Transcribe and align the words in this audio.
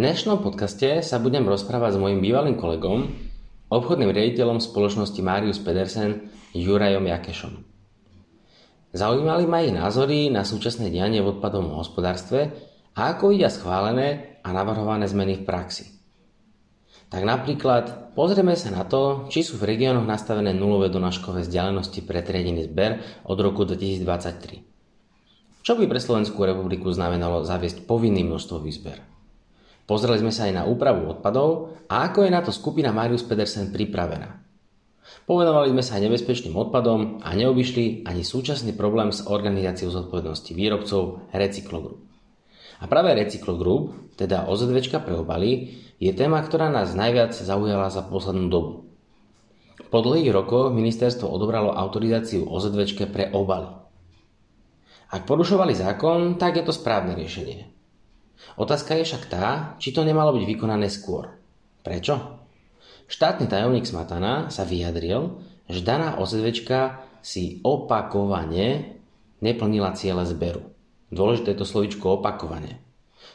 dnešnom 0.00 0.40
podcaste 0.40 1.04
sa 1.04 1.20
budem 1.20 1.44
rozprávať 1.44 1.92
s 1.92 2.00
mojim 2.00 2.24
bývalým 2.24 2.56
kolegom, 2.56 3.12
obchodným 3.68 4.08
riaditeľom 4.08 4.56
spoločnosti 4.56 5.20
Marius 5.20 5.60
Pedersen, 5.60 6.32
Jurajom 6.56 7.04
Jakešom. 7.04 7.60
Zaujímali 8.96 9.44
ma 9.44 9.60
ich 9.60 9.76
názory 9.76 10.32
na 10.32 10.48
súčasné 10.48 10.88
dianie 10.88 11.20
v 11.20 11.36
odpadovom 11.36 11.76
hospodárstve 11.76 12.48
a 12.96 13.12
ako 13.12 13.36
vidia 13.36 13.52
schválené 13.52 14.40
a 14.40 14.56
navrhované 14.56 15.04
zmeny 15.04 15.36
v 15.36 15.44
praxi. 15.44 16.00
Tak 17.12 17.20
napríklad 17.20 18.16
pozrieme 18.16 18.56
sa 18.56 18.72
na 18.72 18.88
to, 18.88 19.28
či 19.28 19.44
sú 19.44 19.60
v 19.60 19.68
regiónoch 19.68 20.08
nastavené 20.08 20.56
nulové 20.56 20.88
donáškové 20.88 21.44
vzdialenosti 21.44 22.00
pre 22.08 22.24
triedený 22.24 22.72
zber 22.72 23.04
od 23.28 23.36
roku 23.36 23.68
2023. 23.68 25.60
Čo 25.60 25.76
by 25.76 25.84
pre 25.84 26.00
Slovenskú 26.00 26.40
republiku 26.40 26.88
znamenalo 26.88 27.44
zaviesť 27.44 27.84
povinný 27.84 28.24
množstvový 28.24 28.72
zber? 28.72 29.19
Pozreli 29.90 30.22
sme 30.22 30.30
sa 30.30 30.46
aj 30.46 30.54
na 30.54 30.62
úpravu 30.70 31.10
odpadov 31.10 31.74
a 31.90 32.06
ako 32.06 32.22
je 32.22 32.30
na 32.30 32.46
to 32.46 32.54
skupina 32.54 32.94
Marius 32.94 33.26
Pedersen 33.26 33.74
pripravená. 33.74 34.38
Povedovali 35.26 35.74
sme 35.74 35.82
sa 35.82 35.98
aj 35.98 36.06
nebezpečným 36.06 36.54
odpadom 36.54 37.18
a 37.26 37.34
neobyšli 37.34 38.06
ani 38.06 38.22
súčasný 38.22 38.78
problém 38.78 39.10
s 39.10 39.26
organizáciou 39.26 39.90
zodpovednosti 39.90 40.54
výrobcov 40.54 41.26
Recyclogroup. 41.34 42.06
A 42.78 42.86
práve 42.86 43.18
Recyclogroup, 43.18 44.14
teda 44.14 44.46
OZVčka 44.46 45.02
pre 45.02 45.18
obaly, 45.18 45.74
je 45.98 46.14
téma, 46.14 46.38
ktorá 46.38 46.70
nás 46.70 46.94
najviac 46.94 47.34
zaujala 47.34 47.90
za 47.90 48.06
poslednú 48.06 48.46
dobu. 48.46 48.72
Po 49.90 50.06
dlhých 50.06 50.30
rokoch 50.30 50.70
ministerstvo 50.70 51.26
odobralo 51.26 51.74
autorizáciu 51.74 52.46
OZVčke 52.46 53.10
pre 53.10 53.34
obaly. 53.34 53.74
Ak 55.10 55.26
porušovali 55.26 55.74
zákon, 55.74 56.38
tak 56.38 56.62
je 56.62 56.64
to 56.64 56.70
správne 56.70 57.18
riešenie. 57.18 57.69
Otázka 58.56 58.96
je 58.96 59.06
však 59.06 59.24
tá, 59.30 59.46
či 59.80 59.92
to 59.94 60.04
nemalo 60.04 60.36
byť 60.36 60.44
vykonané 60.44 60.88
skôr. 60.92 61.32
Prečo? 61.80 62.40
Štátny 63.10 63.50
tajomník 63.50 63.88
Smatana 63.88 64.52
sa 64.54 64.62
vyjadril, 64.62 65.42
že 65.66 65.82
daná 65.82 66.18
OZVčka 66.22 67.02
si 67.20 67.58
opakovane 67.66 69.00
neplnila 69.42 69.96
ciele 69.96 70.22
zberu. 70.28 70.62
Dôležité 71.10 71.52
je 71.52 71.60
to 71.60 71.66
slovičko 71.66 72.22
opakovane. 72.22 72.78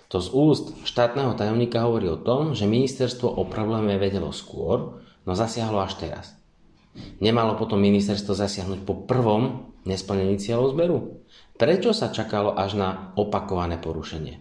To 0.09 0.21
z 0.21 0.31
úst 0.31 0.65
štátneho 0.87 1.33
tajomníka 1.35 1.83
hovorí 1.83 2.07
o 2.07 2.21
tom, 2.21 2.53
že 2.53 2.69
ministerstvo 2.69 3.35
o 3.35 3.43
probléme 3.49 3.97
vedelo 3.99 4.31
skôr, 4.31 5.01
no 5.25 5.31
zasiahlo 5.33 5.81
až 5.81 5.97
teraz. 5.99 6.25
Nemalo 7.19 7.59
potom 7.59 7.81
ministerstvo 7.81 8.31
zasiahnuť 8.31 8.87
po 8.87 9.03
prvom 9.03 9.75
nesplnení 9.83 10.39
cieľov 10.39 10.71
zberu? 10.71 10.97
Prečo 11.59 11.91
sa 11.91 12.13
čakalo 12.13 12.55
až 12.55 12.79
na 12.79 12.89
opakované 13.19 13.75
porušenie? 13.75 14.39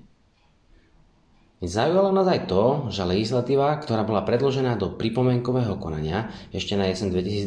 Zaujalo 1.63 2.11
nás 2.11 2.27
aj 2.27 2.51
to, 2.51 2.91
že 2.91 3.07
legislatíva, 3.07 3.79
ktorá 3.79 4.03
bola 4.03 4.27
predložená 4.27 4.75
do 4.75 4.91
pripomienkového 4.99 5.79
konania 5.79 6.35
ešte 6.51 6.75
na 6.75 6.91
jesen 6.91 7.15
2022, 7.15 7.47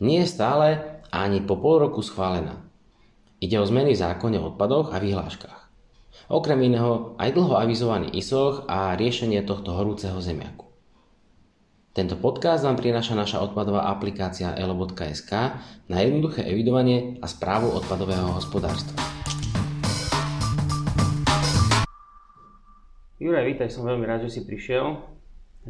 nie 0.00 0.24
je 0.24 0.32
stále 0.32 0.66
ani 1.12 1.44
po 1.44 1.60
pol 1.60 1.84
roku 1.84 2.00
schválená. 2.00 2.64
Ide 3.42 3.60
o 3.60 3.68
zmeny 3.68 3.92
v 3.92 4.00
zákone 4.00 4.40
o 4.40 4.54
odpadoch 4.54 4.94
a 4.94 5.02
vyhláškach. 5.02 5.60
Okrem 6.32 6.62
iného 6.64 7.18
aj 7.20 7.36
dlho 7.36 7.60
avizovaný 7.60 8.08
ISOch 8.16 8.64
a 8.64 8.96
riešenie 8.96 9.44
tohto 9.44 9.76
horúceho 9.76 10.16
zemiaku. 10.22 10.72
Tento 11.92 12.16
podcast 12.16 12.64
vám 12.64 12.80
prináša 12.80 13.12
naša 13.12 13.44
odpadová 13.44 13.84
aplikácia 13.92 14.56
elo.sk 14.56 15.32
na 15.92 15.96
jednoduché 16.00 16.48
evidovanie 16.48 17.20
a 17.20 17.28
správu 17.28 17.68
odpadového 17.76 18.32
hospodárstva. 18.32 19.21
Juraj, 23.22 23.54
vítaj, 23.54 23.70
som 23.70 23.86
veľmi 23.86 24.02
rád, 24.02 24.26
že 24.26 24.34
si 24.34 24.40
prišiel, 24.42 24.98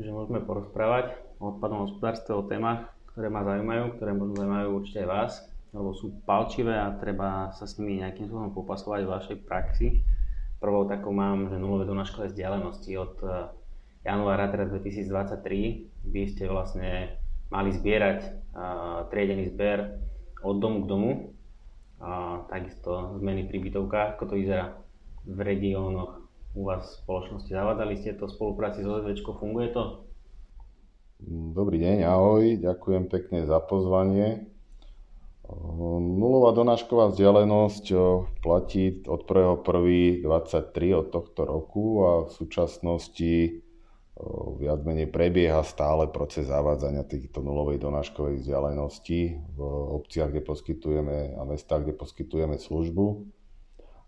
že 0.00 0.08
môžeme 0.08 0.40
porozprávať 0.40 1.12
o 1.36 1.52
odpadnom 1.52 1.84
hospodárstve, 1.84 2.32
o 2.32 2.48
témach, 2.48 2.88
ktoré 3.12 3.28
ma 3.28 3.44
zaujímajú, 3.44 3.92
ktoré 4.00 4.16
možno 4.16 4.40
zaujímajú 4.40 4.68
určite 4.72 5.04
aj 5.04 5.08
vás, 5.12 5.32
lebo 5.76 5.92
sú 5.92 6.16
palčivé 6.24 6.72
a 6.80 6.96
treba 6.96 7.52
sa 7.52 7.68
s 7.68 7.76
nimi 7.76 8.00
nejakým 8.00 8.24
spôsobom 8.32 8.56
popasovať 8.56 9.00
v 9.04 9.12
vašej 9.12 9.36
praxi. 9.44 10.00
Prvou 10.64 10.88
takou 10.88 11.12
mám, 11.12 11.52
že 11.52 11.60
nulové 11.60 11.84
donáškové 11.84 12.32
vzdialenosti 12.32 12.92
od 12.96 13.20
eh, 13.20 13.52
januára 14.08 14.48
teraz 14.48 14.72
2023 14.72 16.08
by 16.08 16.22
ste 16.32 16.48
vlastne 16.48 17.20
mali 17.52 17.68
zbierať 17.68 18.18
uh, 18.56 19.04
triedený 19.12 19.52
zber 19.52 20.00
od 20.40 20.56
domu 20.56 20.82
k 20.82 20.86
domu. 20.88 21.10
Uh, 22.00 22.48
takisto 22.48 23.20
zmeny 23.20 23.44
pri 23.44 23.60
bytovkách, 23.60 24.16
ako 24.16 24.24
to 24.24 24.34
vyzerá 24.40 24.72
v 25.28 25.36
regiónoch 25.36 26.21
u 26.52 26.68
vás 26.68 26.84
v 26.84 27.00
spoločnosti? 27.04 27.50
Zavádali 27.50 27.96
ste 27.96 28.16
to 28.16 28.28
v 28.28 28.34
spolupráci 28.36 28.84
s 28.84 28.88
OZVčkou, 28.88 29.36
funguje 29.40 29.72
to? 29.72 30.04
Dobrý 31.54 31.78
deň, 31.78 32.02
ahoj, 32.02 32.58
ďakujem 32.58 33.06
pekne 33.06 33.46
za 33.46 33.62
pozvanie. 33.62 34.50
Nulová 36.00 36.56
donášková 36.56 37.12
vzdialenosť 37.12 37.84
platí 38.40 39.04
od 39.04 39.20
1.1.23 39.28 40.24
od 40.96 41.06
tohto 41.12 41.40
roku 41.44 41.84
a 42.08 42.24
v 42.24 42.30
súčasnosti 42.32 43.60
viac 44.56 44.80
menej 44.86 45.10
prebieha 45.12 45.60
stále 45.66 46.08
proces 46.08 46.46
zavádzania 46.48 47.04
týchto 47.04 47.44
nulovej 47.44 47.80
donáškovej 47.80 48.40
vzdialenosti 48.40 49.40
v 49.56 49.58
obciach, 49.98 50.30
kde 50.30 50.42
poskytujeme 50.46 51.36
a 51.36 51.42
mestách, 51.44 51.84
kde 51.84 51.94
poskytujeme 52.00 52.56
službu. 52.56 53.26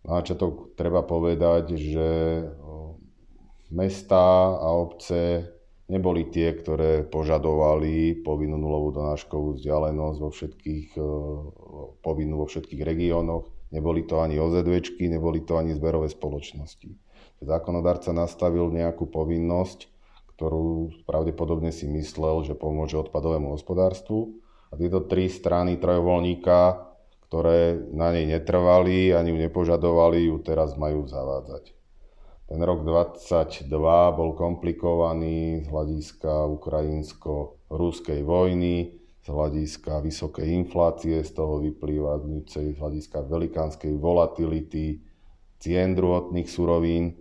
Na 0.05 0.21
začiatok 0.21 0.77
treba 0.77 1.01
povedať, 1.01 1.81
že 1.81 2.09
mesta 3.73 4.53
a 4.61 4.69
obce 4.77 5.49
neboli 5.89 6.29
tie, 6.29 6.53
ktoré 6.53 7.09
požadovali 7.09 8.21
povinnú 8.21 8.61
nulovú 8.61 8.93
donáškovú 8.93 9.57
vzdialenosť 9.57 10.19
vo 10.21 10.31
všetkých, 10.31 10.89
povinnú 12.05 12.35
vo 12.41 12.47
všetkých 12.49 12.83
regiónoch. 12.85 13.49
Neboli 13.73 14.05
to 14.07 14.21
ani 14.21 14.39
OZVčky, 14.39 15.09
neboli 15.09 15.43
to 15.43 15.57
ani 15.57 15.75
zberové 15.75 16.13
spoločnosti. 16.13 16.95
Zákonodárca 17.43 18.15
nastavil 18.15 18.71
nejakú 18.71 19.11
povinnosť, 19.11 19.91
ktorú 20.37 20.95
pravdepodobne 21.09 21.75
si 21.75 21.91
myslel, 21.91 22.47
že 22.47 22.55
pomôže 22.55 23.01
odpadovému 23.01 23.53
hospodárstvu. 23.57 24.41
A 24.71 24.79
tieto 24.79 25.03
tri 25.05 25.27
strany 25.27 25.79
trojovoľníka 25.79 26.93
ktoré 27.35 27.75
na 27.91 28.15
nej 28.15 28.31
netrvali 28.31 29.11
ani 29.11 29.35
ju 29.35 29.39
nepožadovali, 29.43 30.31
ju 30.31 30.39
teraz 30.39 30.79
majú 30.79 31.03
zavádzať. 31.11 31.75
Ten 32.47 32.63
rok 32.63 32.87
2022 32.87 33.67
bol 34.15 34.39
komplikovaný 34.39 35.67
z 35.67 35.67
hľadiska 35.67 36.47
ukrajinsko-ruskej 36.55 38.23
vojny, 38.23 39.03
z 39.19 39.27
hľadiska 39.27 39.99
vysokej 39.99 40.47
inflácie, 40.47 41.27
z 41.27 41.35
toho 41.35 41.59
vyplýva 41.59 42.23
z 42.47 42.79
hľadiska 42.79 43.27
velikánskej 43.27 43.99
volatility 43.99 45.03
cien 45.59 45.99
druhotných 45.99 46.47
surovín, 46.47 47.19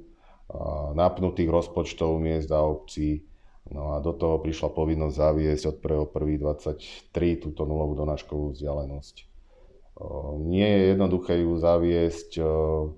napnutých 0.94 1.50
rozpočtov 1.50 2.22
miest 2.22 2.54
a 2.54 2.62
obcí. 2.62 3.26
No 3.74 3.98
a 3.98 4.04
do 4.04 4.14
toho 4.14 4.38
prišla 4.38 4.78
povinnosť 4.78 5.16
zaviesť 5.18 5.64
od 5.74 5.78
1.1.23 5.82 7.42
túto 7.42 7.66
nulovú 7.66 7.98
donáškovú 7.98 8.54
vzdialenosť. 8.54 9.33
Nie 10.44 10.68
je 10.68 10.82
jednoduché 10.92 11.40
ju 11.48 11.56
zaviesť 11.56 12.36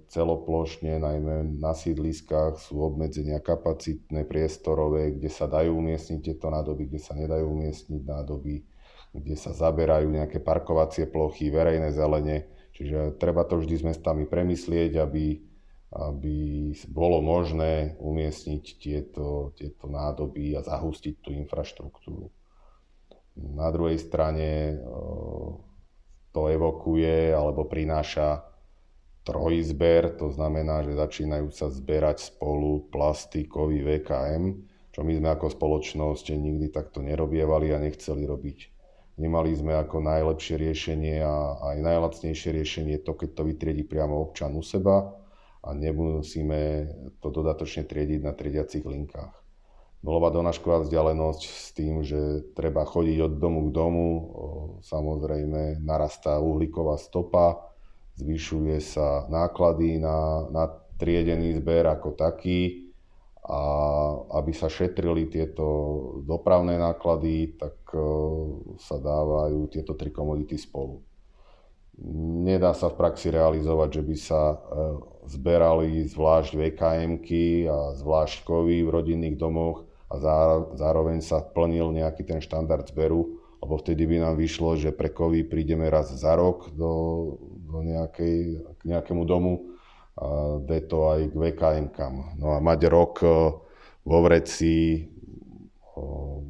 celoplošne, 0.09 0.97
najmä 0.97 1.61
na 1.61 1.77
sídliskách 1.77 2.57
sú 2.57 2.81
obmedzenia 2.81 3.37
kapacitné, 3.45 4.25
priestorové, 4.25 5.13
kde 5.13 5.29
sa 5.29 5.45
dajú 5.45 5.77
umiestniť 5.77 6.19
tieto 6.25 6.49
nádoby, 6.49 6.89
kde 6.89 7.01
sa 7.01 7.13
nedajú 7.13 7.45
umiestniť 7.45 8.01
nádoby, 8.01 8.55
kde 9.13 9.35
sa 9.37 9.53
zaberajú 9.53 10.09
nejaké 10.09 10.41
parkovacie 10.41 11.05
plochy, 11.05 11.53
verejné 11.53 11.93
zelene. 11.93 12.49
Čiže 12.73 13.21
treba 13.21 13.45
to 13.45 13.61
vždy 13.61 13.75
s 13.77 13.83
mestami 13.85 14.25
premyslieť, 14.25 14.97
aby, 14.97 15.39
aby 15.93 16.37
bolo 16.89 17.21
možné 17.21 18.01
umiestniť 18.01 18.63
tieto, 18.81 19.53
tieto 19.53 19.85
nádoby 19.85 20.57
a 20.57 20.65
zahustiť 20.65 21.21
tú 21.21 21.37
infraštruktúru. 21.37 22.33
Na 23.35 23.69
druhej 23.69 24.01
strane 24.01 24.79
to 26.35 26.51
evokuje 26.51 27.31
alebo 27.31 27.63
prináša 27.63 28.43
trojizber, 29.23 30.19
to 30.19 30.35
znamená, 30.35 30.83
že 30.83 30.99
začínajú 30.99 31.47
sa 31.55 31.71
zberať 31.71 32.35
spolu 32.35 32.91
plastikový 32.91 33.79
VKM, 33.81 34.43
čo 34.91 34.99
my 35.07 35.15
sme 35.15 35.29
ako 35.31 35.47
spoločnosť 35.47 36.35
nikdy 36.35 36.75
takto 36.75 36.99
nerobievali 36.99 37.71
a 37.71 37.79
nechceli 37.79 38.27
robiť. 38.27 38.59
Nemali 39.15 39.55
sme 39.55 39.79
ako 39.79 40.03
najlepšie 40.03 40.59
riešenie 40.59 41.23
a 41.23 41.55
aj 41.71 41.77
najlacnejšie 41.79 42.51
riešenie 42.51 42.99
to, 42.99 43.15
keď 43.15 43.29
to 43.31 43.41
vytriedi 43.47 43.87
priamo 43.87 44.19
občan 44.19 44.59
u 44.59 44.61
seba 44.61 45.07
a 45.63 45.69
nemusíme 45.71 46.61
to 47.23 47.31
dodatočne 47.31 47.87
triediť 47.87 48.19
na 48.19 48.35
triediacich 48.35 48.83
linkách 48.83 49.44
nulová 50.05 50.29
donášková 50.29 50.85
vzdialenosť 50.85 51.41
s 51.41 51.67
tým, 51.73 52.05
že 52.05 52.45
treba 52.53 52.85
chodiť 52.85 53.17
od 53.25 53.33
domu 53.41 53.59
k 53.67 53.69
domu. 53.73 54.07
Samozrejme 54.85 55.81
narastá 55.81 56.37
uhlíková 56.37 57.01
stopa, 57.01 57.73
zvyšuje 58.21 58.77
sa 58.85 59.25
náklady 59.33 59.97
na, 59.97 60.45
na 60.53 60.69
triedený 61.01 61.57
zber 61.57 61.89
ako 61.89 62.13
taký 62.13 62.93
a 63.45 63.61
aby 64.41 64.53
sa 64.53 64.69
šetrili 64.69 65.29
tieto 65.29 65.65
dopravné 66.25 66.77
náklady, 66.77 67.57
tak 67.57 67.77
sa 68.77 68.97
dávajú 69.01 69.69
tieto 69.73 69.97
tri 69.97 70.13
komodity 70.13 70.57
spolu. 70.57 71.01
Nedá 72.45 72.75
sa 72.75 72.91
v 72.91 72.99
praxi 72.99 73.31
realizovať, 73.31 74.01
že 74.01 74.03
by 74.03 74.15
sa 74.19 74.41
e, 74.51 74.57
zberali 75.31 76.03
zvlášť 76.03 76.51
vkm 76.59 77.11
a 77.71 77.95
zvlášť 77.95 78.43
kovy 78.43 78.83
v 78.83 78.91
rodinných 78.91 79.39
domoch 79.39 79.84
a 80.21 80.63
zároveň 80.77 81.19
sa 81.19 81.41
plnil 81.41 81.91
nejaký 81.95 82.23
ten 82.23 82.39
štandard 82.39 82.87
zberu, 82.87 83.41
lebo 83.59 83.73
vtedy 83.81 84.05
by 84.05 84.17
nám 84.21 84.35
vyšlo, 84.37 84.77
že 84.77 84.93
pre 84.93 85.09
kovy 85.09 85.43
prídeme 85.47 85.89
raz 85.89 86.13
za 86.13 86.37
rok 86.37 86.71
do, 86.75 86.93
do 87.65 87.81
nejakej, 87.81 88.61
k 88.77 88.81
nejakému 88.85 89.23
domu 89.25 89.73
a 90.15 90.59
to 90.63 90.97
aj 91.11 91.19
k 91.27 91.35
VKM-kam. 91.35 92.39
No 92.39 92.55
a 92.55 92.63
mať 92.63 92.87
rok 92.87 93.19
e, 93.19 93.27
vo 94.07 94.19
vreci 94.23 95.03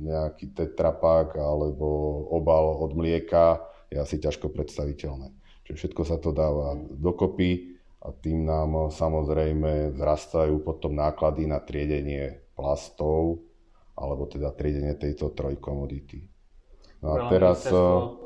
nejaký 0.06 0.54
tetrapak 0.54 1.38
alebo 1.38 1.86
obal 2.34 2.82
od 2.82 2.94
mlieka 2.94 3.62
je 3.90 3.98
asi 3.98 4.18
ťažko 4.18 4.50
predstaviteľné. 4.54 5.34
Čiže 5.66 5.78
všetko 5.82 6.02
sa 6.06 6.18
to 6.22 6.30
dáva 6.34 6.78
dokopy 6.78 7.78
a 8.06 8.14
tým 8.14 8.46
nám 8.46 8.94
samozrejme 8.94 9.98
vzrastajú 9.98 10.62
potom 10.62 10.94
náklady 10.94 11.50
na 11.50 11.58
triedenie 11.58 12.42
plastov 12.54 13.42
alebo 13.96 14.28
teda 14.28 14.52
triedenie 14.52 14.96
tejto 15.00 15.32
trojkomodity. 15.32 16.28
No 17.00 17.16
a 17.16 17.32
teraz... 17.32 17.64
E, 17.68 17.76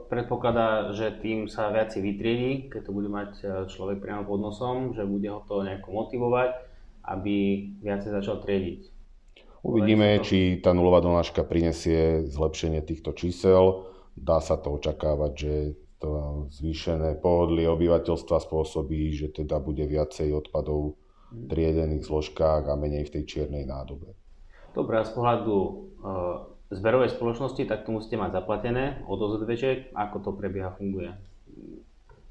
predpokladá, 0.09 0.89
že 0.93 1.21
tým 1.21 1.45
sa 1.45 1.69
viac 1.69 1.93
vytriedí, 1.93 2.73
keď 2.73 2.81
to 2.89 2.91
bude 2.91 3.09
mať 3.09 3.31
e, 3.41 3.45
človek 3.69 4.01
priamo 4.01 4.25
pod 4.25 4.39
nosom, 4.41 4.77
že 4.97 5.05
bude 5.05 5.29
ho 5.29 5.45
to 5.45 5.61
nejako 5.61 5.89
motivovať, 5.93 6.49
aby 7.05 7.35
viacej 7.81 8.11
začal 8.17 8.41
triediť. 8.41 8.81
Uvidíme, 9.59 10.23
či 10.23 10.63
tá 10.63 10.71
nulová 10.71 11.03
donáška 11.03 11.43
prinesie 11.43 12.23
zlepšenie 12.31 12.79
týchto 12.79 13.11
čísel. 13.11 13.91
Dá 14.15 14.39
sa 14.39 14.55
to 14.55 14.79
očakávať, 14.79 15.31
že 15.35 15.53
to 15.99 16.11
zvýšené 16.47 17.19
pohodlie 17.19 17.67
obyvateľstva 17.67 18.39
spôsobí, 18.39 19.11
že 19.11 19.35
teda 19.35 19.59
bude 19.59 19.83
viacej 19.83 20.31
odpadov 20.31 20.95
v 21.29 21.43
triedených 21.51 22.07
zložkách 22.07 22.71
a 22.71 22.79
menej 22.79 23.11
v 23.11 23.13
tej 23.19 23.23
čiernej 23.27 23.67
nádobe. 23.67 24.15
Dobre, 24.73 25.01
a 25.01 25.07
z 25.07 25.11
pohľadu 25.17 25.55
e, 25.57 25.71
zberovej 26.69 27.09
spoločnosti, 27.17 27.63
tak 27.65 27.85
to 27.85 27.93
musíte 27.93 28.17
mať 28.21 28.41
zaplatené 28.41 29.01
od 29.09 29.17
OZVček, 29.17 29.93
ako 29.97 30.17
to 30.21 30.31
prebieha, 30.37 30.75
funguje. 30.77 31.17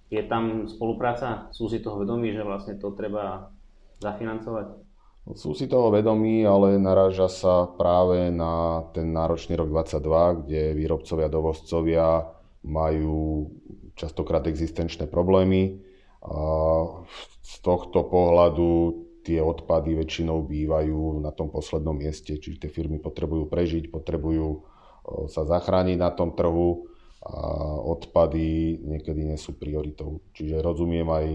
Je 0.09 0.23
tam 0.25 0.71
spolupráca? 0.71 1.51
Sú 1.53 1.69
si 1.69 1.83
toho 1.83 2.01
vedomí, 2.01 2.33
že 2.33 2.47
vlastne 2.47 2.79
to 2.79 2.95
treba 2.95 3.53
zafinancovať? 4.01 4.89
Sú 5.37 5.53
si 5.53 5.69
toho 5.69 5.93
vedomí, 5.93 6.41
ale 6.49 6.81
naráža 6.81 7.29
sa 7.29 7.69
práve 7.69 8.33
na 8.33 8.87
ten 8.97 9.13
náročný 9.13 9.61
rok 9.61 9.69
22, 9.69 10.41
kde 10.47 10.63
výrobcovia, 10.73 11.29
dovozcovia 11.29 12.33
majú 12.65 13.53
častokrát 13.93 14.49
existenčné 14.49 15.05
problémy. 15.05 15.85
A 16.25 16.41
z 17.45 17.55
tohto 17.61 18.09
pohľadu 18.09 19.05
tie 19.29 19.45
odpady 19.45 19.93
väčšinou 19.93 20.49
bývajú 20.49 21.21
na 21.21 21.29
tom 21.37 21.53
poslednom 21.53 21.93
mieste, 21.93 22.41
čiže 22.41 22.65
tie 22.65 22.71
firmy 22.73 22.97
potrebujú 22.97 23.45
prežiť, 23.45 23.93
potrebujú 23.93 24.65
sa 25.29 25.45
zachrániť 25.45 26.01
na 26.01 26.09
tom 26.09 26.33
trhu 26.33 26.89
a 27.19 27.35
odpady 27.83 28.79
niekedy 28.89 29.29
nie 29.29 29.37
sú 29.37 29.59
prioritou. 29.59 30.25
Čiže 30.33 30.65
rozumiem 30.65 31.05
aj 31.05 31.27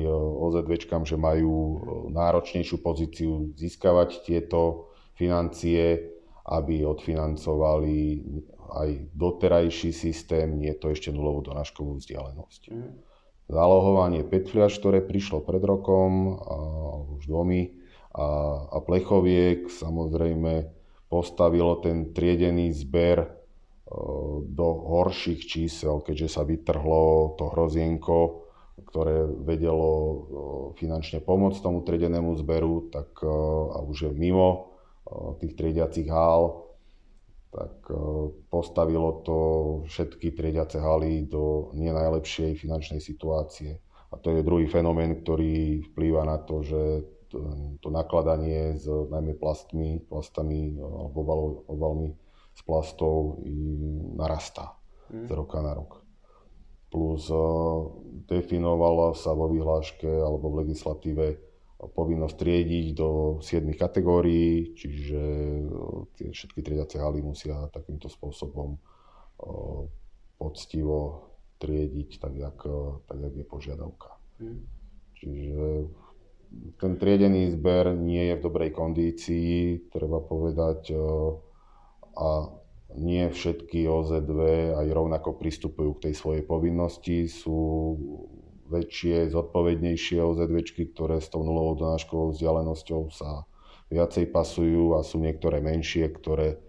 OZVčkám, 0.42 1.06
že 1.06 1.22
majú 1.22 1.86
náročnejšiu 2.10 2.81
pozíciu 2.81 3.54
získavať 3.54 4.25
tieto 4.25 4.90
financie, 5.13 6.10
aby 6.50 6.81
odfinancovali 6.88 8.25
aj 8.74 8.90
doterajší 9.13 9.94
systém, 9.94 10.57
nie 10.57 10.74
je 10.74 10.81
to 10.81 10.88
ešte 10.90 11.10
nulovú 11.13 11.45
donáškovú 11.45 12.01
vzdialenosť. 12.01 12.62
Mm. 12.74 12.92
Zálohovanie 13.51 14.24
PET 14.24 14.50
ktoré 14.56 15.04
prišlo 15.04 15.44
pred 15.44 15.62
rokom, 15.62 16.40
alebo 16.42 17.19
už 17.19 17.28
dvomi, 17.28 17.82
a, 18.13 18.27
a 18.69 18.77
plechoviek 18.86 19.65
samozrejme 19.74 20.69
postavilo 21.10 21.81
ten 21.81 22.13
triedený 22.13 22.74
zber 22.74 23.18
e, 23.21 23.30
do 24.50 24.68
horších 24.86 25.42
čísel, 25.45 26.01
keďže 26.01 26.38
sa 26.38 26.42
vytrhlo 26.45 27.33
to 27.38 27.50
hrozienko, 27.50 28.50
ktoré 28.86 29.25
vedelo 29.25 29.89
e, 29.94 30.18
finančne 30.77 31.25
pomôcť 31.25 31.62
tomu 31.62 31.81
triedenému 31.81 32.38
zberu, 32.38 32.89
tak 32.94 33.18
e, 33.21 33.30
a 33.74 33.81
už 33.81 34.10
je 34.10 34.12
mimo 34.13 34.74
tých 35.38 35.54
triediacich 35.54 36.09
hál, 36.09 36.74
tak 37.54 37.86
postavilo 38.50 39.21
to 39.21 39.38
všetky 39.86 40.33
triediace 40.33 40.81
haly 40.81 41.30
do 41.30 41.69
nenajlepšej 41.77 42.57
finančnej 42.57 42.98
situácie. 42.98 43.77
A 44.09 44.18
to 44.18 44.33
je 44.33 44.42
druhý 44.42 44.66
fenomén, 44.66 45.21
ktorý 45.21 45.86
vplýva 45.92 46.25
na 46.25 46.42
to, 46.42 46.66
že 46.66 46.81
to, 47.81 47.88
nakladanie 47.89 48.77
s 48.77 48.85
najmä 48.85 49.33
plastmi, 49.38 50.06
plastami 50.06 50.77
alebo 50.77 51.19
obalmi 51.65 52.13
z 52.53 52.62
plastov 52.62 53.41
narastá 54.13 54.77
mm. 55.09 55.25
z 55.27 55.31
roka 55.33 55.62
na 55.65 55.74
rok. 55.74 56.06
Plus 56.94 57.25
uh, 57.33 57.89
definovala 58.30 59.18
sa 59.18 59.33
vo 59.33 59.50
vyhláške 59.50 60.06
alebo 60.06 60.53
v 60.53 60.59
legislatíve 60.65 61.25
povinnosť 61.83 62.35
triediť 62.39 62.88
do 62.95 63.41
7 63.44 63.68
kategórií, 63.75 64.71
čiže 64.71 65.21
tie 66.15 66.31
všetky 66.31 66.63
triediace 66.63 66.95
haly 66.95 67.19
musia 67.19 67.68
takýmto 67.74 68.07
spôsobom 68.07 68.77
uh, 68.77 69.83
poctivo 70.38 71.27
triediť, 71.59 72.09
tak 72.19 72.33
jak, 72.35 72.59
tak 73.07 73.18
jak 73.19 73.33
je 73.35 73.45
požiadavka. 73.47 74.12
Mm. 74.39 74.63
Čiže 75.18 75.63
ten 76.77 77.00
triedený 77.01 77.53
zber 77.53 77.95
nie 77.97 78.29
je 78.31 78.35
v 78.38 78.44
dobrej 78.45 78.71
kondícii, 78.75 79.89
treba 79.89 80.21
povedať, 80.21 80.94
a 82.13 82.29
nie 82.94 83.25
všetky 83.25 83.89
OZV 83.89 84.39
aj 84.77 84.88
rovnako 84.94 85.33
pristupujú 85.41 85.97
k 85.97 86.03
tej 86.09 86.13
svojej 86.13 86.44
povinnosti. 86.45 87.25
Sú 87.25 87.57
väčšie, 88.69 89.33
zodpovednejšie 89.33 90.21
OZVčky, 90.21 90.94
ktoré 90.94 91.17
s 91.17 91.33
tou 91.33 91.41
nulovou 91.41 91.73
donáškovou 91.77 92.38
vzdialenosťou 92.38 93.09
sa 93.09 93.49
viacej 93.89 94.29
pasujú 94.29 94.94
a 94.97 95.01
sú 95.01 95.21
niektoré 95.21 95.61
menšie, 95.61 96.06
ktoré 96.09 96.61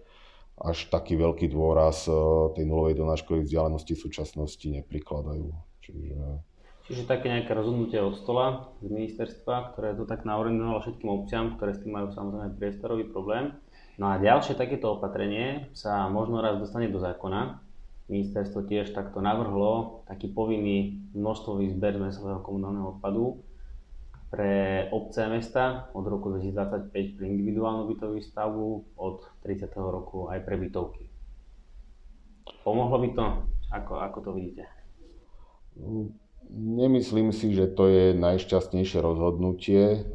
až 0.55 0.87
taký 0.89 1.19
veľký 1.19 1.51
dôraz 1.51 2.09
tej 2.57 2.65
nulovej 2.65 2.97
donáškovej 2.97 3.45
vzdialenosti 3.45 3.93
v 3.93 4.03
súčasnosti 4.07 4.65
neprikladajú. 4.65 5.51
Čiže 5.85 6.41
Čiže 6.85 7.09
také 7.09 7.33
nejaké 7.33 7.49
rozhodnutie 7.57 7.97
od 7.97 8.13
stola 8.13 8.69
z 8.77 8.93
ministerstva, 8.93 9.73
ktoré 9.73 9.97
to 9.97 10.05
tak 10.05 10.21
naorientovalo 10.21 10.85
všetkým 10.85 11.09
obciam, 11.09 11.57
ktoré 11.57 11.73
s 11.73 11.81
tým 11.81 11.97
majú 11.97 12.13
samozrejme 12.13 12.61
priestorový 12.61 13.09
problém. 13.09 13.57
No 13.97 14.13
a 14.13 14.21
ďalšie 14.21 14.53
takéto 14.53 14.93
opatrenie 14.93 15.73
sa 15.73 16.05
možno 16.13 16.45
raz 16.45 16.61
dostane 16.61 16.85
do 16.93 17.01
zákona. 17.01 17.57
Ministerstvo 18.05 18.69
tiež 18.69 18.93
takto 18.93 19.17
navrhlo 19.17 20.05
taký 20.05 20.29
povinný 20.29 21.01
množstvový 21.17 21.73
zber 21.73 21.97
zmesového 21.97 22.45
komunálneho 22.45 23.01
odpadu 23.01 23.41
pre 24.29 24.85
obce 24.93 25.25
a 25.25 25.29
mesta 25.31 25.89
od 25.97 26.05
roku 26.05 26.29
2025 26.37 27.17
pre 27.17 27.25
individuálnu 27.25 27.89
bytovú 27.89 28.21
stavu, 28.21 28.85
od 28.93 29.25
30. 29.41 29.73
roku 29.73 30.29
aj 30.29 30.37
pre 30.45 30.59
bytovky. 30.59 31.09
Pomohlo 32.61 33.01
by 33.01 33.09
to? 33.17 33.25
Ako, 33.73 33.93
ako 33.97 34.17
to 34.21 34.31
vidíte? 34.37 34.69
Nemyslím 36.53 37.33
si, 37.33 37.55
že 37.55 37.67
to 37.67 37.87
je 37.89 38.05
najšťastnejšie 38.15 38.99
rozhodnutie 39.01 40.05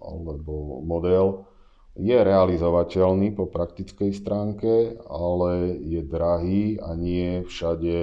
alebo 0.00 0.82
model. 0.82 1.46
Je 1.98 2.16
realizovateľný 2.16 3.34
po 3.36 3.50
praktickej 3.50 4.14
stránke, 4.14 4.96
ale 5.04 5.76
je 5.84 6.00
drahý 6.06 6.78
a 6.80 6.96
nie 6.96 7.44
všade 7.44 7.98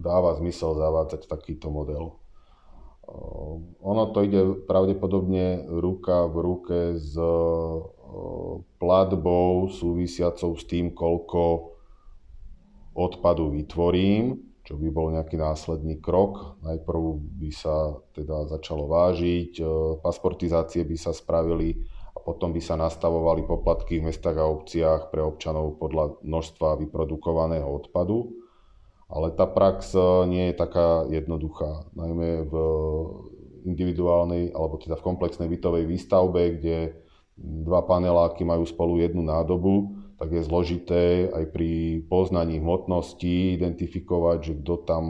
dáva 0.00 0.38
zmysel 0.40 0.78
zavádzať 0.78 1.28
takýto 1.28 1.68
model. 1.68 2.16
Ono 3.84 4.04
to 4.16 4.24
ide 4.24 4.64
pravdepodobne 4.64 5.68
ruka 5.68 6.24
v 6.24 6.36
ruke 6.40 6.78
s 6.96 7.12
platbou 8.80 9.68
súvisiacou 9.68 10.56
s 10.56 10.64
tým, 10.64 10.94
koľko 10.96 11.74
odpadu 12.94 13.50
vytvorím 13.52 14.53
čo 14.64 14.80
by 14.80 14.88
bol 14.88 15.12
nejaký 15.12 15.36
následný 15.36 16.00
krok. 16.00 16.56
Najprv 16.64 17.00
by 17.36 17.50
sa 17.52 18.00
teda 18.16 18.48
začalo 18.48 18.88
vážiť, 18.88 19.60
e, 19.60 19.64
pasportizácie 20.00 20.88
by 20.88 20.96
sa 20.96 21.12
spravili 21.12 21.84
a 22.16 22.18
potom 22.24 22.56
by 22.56 22.64
sa 22.64 22.80
nastavovali 22.80 23.44
poplatky 23.44 24.00
v 24.00 24.08
mestách 24.08 24.40
a 24.40 24.48
obciach 24.48 25.12
pre 25.12 25.20
občanov 25.20 25.76
podľa 25.76 26.16
množstva 26.24 26.80
vyprodukovaného 26.80 27.68
odpadu. 27.68 28.32
Ale 29.12 29.36
tá 29.36 29.44
prax 29.44 29.92
e, 29.92 30.00
nie 30.32 30.44
je 30.48 30.54
taká 30.56 31.04
jednoduchá, 31.12 31.84
najmä 31.92 32.48
v 32.48 32.54
individuálnej 33.68 34.56
alebo 34.56 34.80
teda 34.80 34.96
v 34.96 35.06
komplexnej 35.12 35.48
bytovej 35.48 35.84
výstavbe, 35.84 36.56
kde 36.56 37.04
dva 37.36 37.84
paneláky 37.84 38.48
majú 38.48 38.64
spolu 38.64 38.96
jednu 39.04 39.20
nádobu, 39.28 40.03
tak 40.14 40.30
je 40.30 40.42
zložité 40.46 41.26
aj 41.30 41.44
pri 41.50 42.02
poznaní 42.06 42.62
hmotnosti 42.62 43.58
identifikovať, 43.58 44.38
že 44.42 44.52
kto 44.62 44.74
tam 44.86 45.04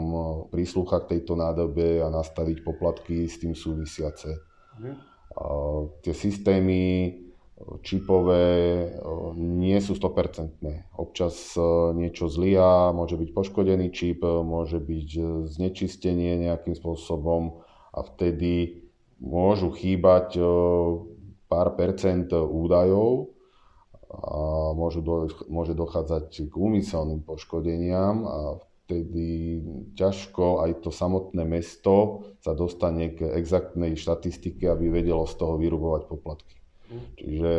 prislúcha 0.49 1.05
k 1.05 1.17
tejto 1.17 1.37
nádobe 1.37 2.01
a 2.01 2.09
nastaviť 2.09 2.65
poplatky 2.65 3.29
s 3.29 3.37
tým 3.37 3.53
súvisiace. 3.53 4.41
Mhm. 4.81 4.93
Tie 6.01 6.13
systémy 6.15 7.11
čipové 7.83 8.43
nie 9.35 9.77
sú 9.79 9.95
100%. 9.95 10.91
Občas 10.95 11.55
niečo 11.95 12.27
zlia, 12.27 12.91
môže 12.91 13.15
byť 13.15 13.29
poškodený 13.31 13.91
čip, 13.91 14.23
môže 14.23 14.79
byť 14.79 15.09
znečistenie 15.47 16.39
nejakým 16.39 16.75
spôsobom 16.75 17.63
a 17.95 17.99
vtedy 18.03 18.83
môžu 19.23 19.71
chýbať 19.71 20.39
pár 21.47 21.67
percent 21.79 22.31
údajov 22.31 23.34
a 24.21 24.71
môžu 24.71 25.03
do, 25.03 25.27
môže 25.51 25.75
dochádzať 25.75 26.47
k 26.47 26.53
úmyselným 26.53 27.23
poškodeniam 27.23 28.15
a 28.23 28.37
vtedy 28.85 29.59
ťažko 29.97 30.61
aj 30.61 30.85
to 30.85 30.93
samotné 30.93 31.41
mesto 31.43 32.27
sa 32.45 32.53
dostane 32.53 33.17
k 33.17 33.25
exaktnej 33.35 33.97
štatistike, 33.97 34.69
aby 34.69 34.93
vedelo 34.93 35.25
z 35.25 35.33
toho 35.35 35.57
vyrubovať 35.57 36.01
poplatky. 36.05 36.55
Čiže 37.17 37.51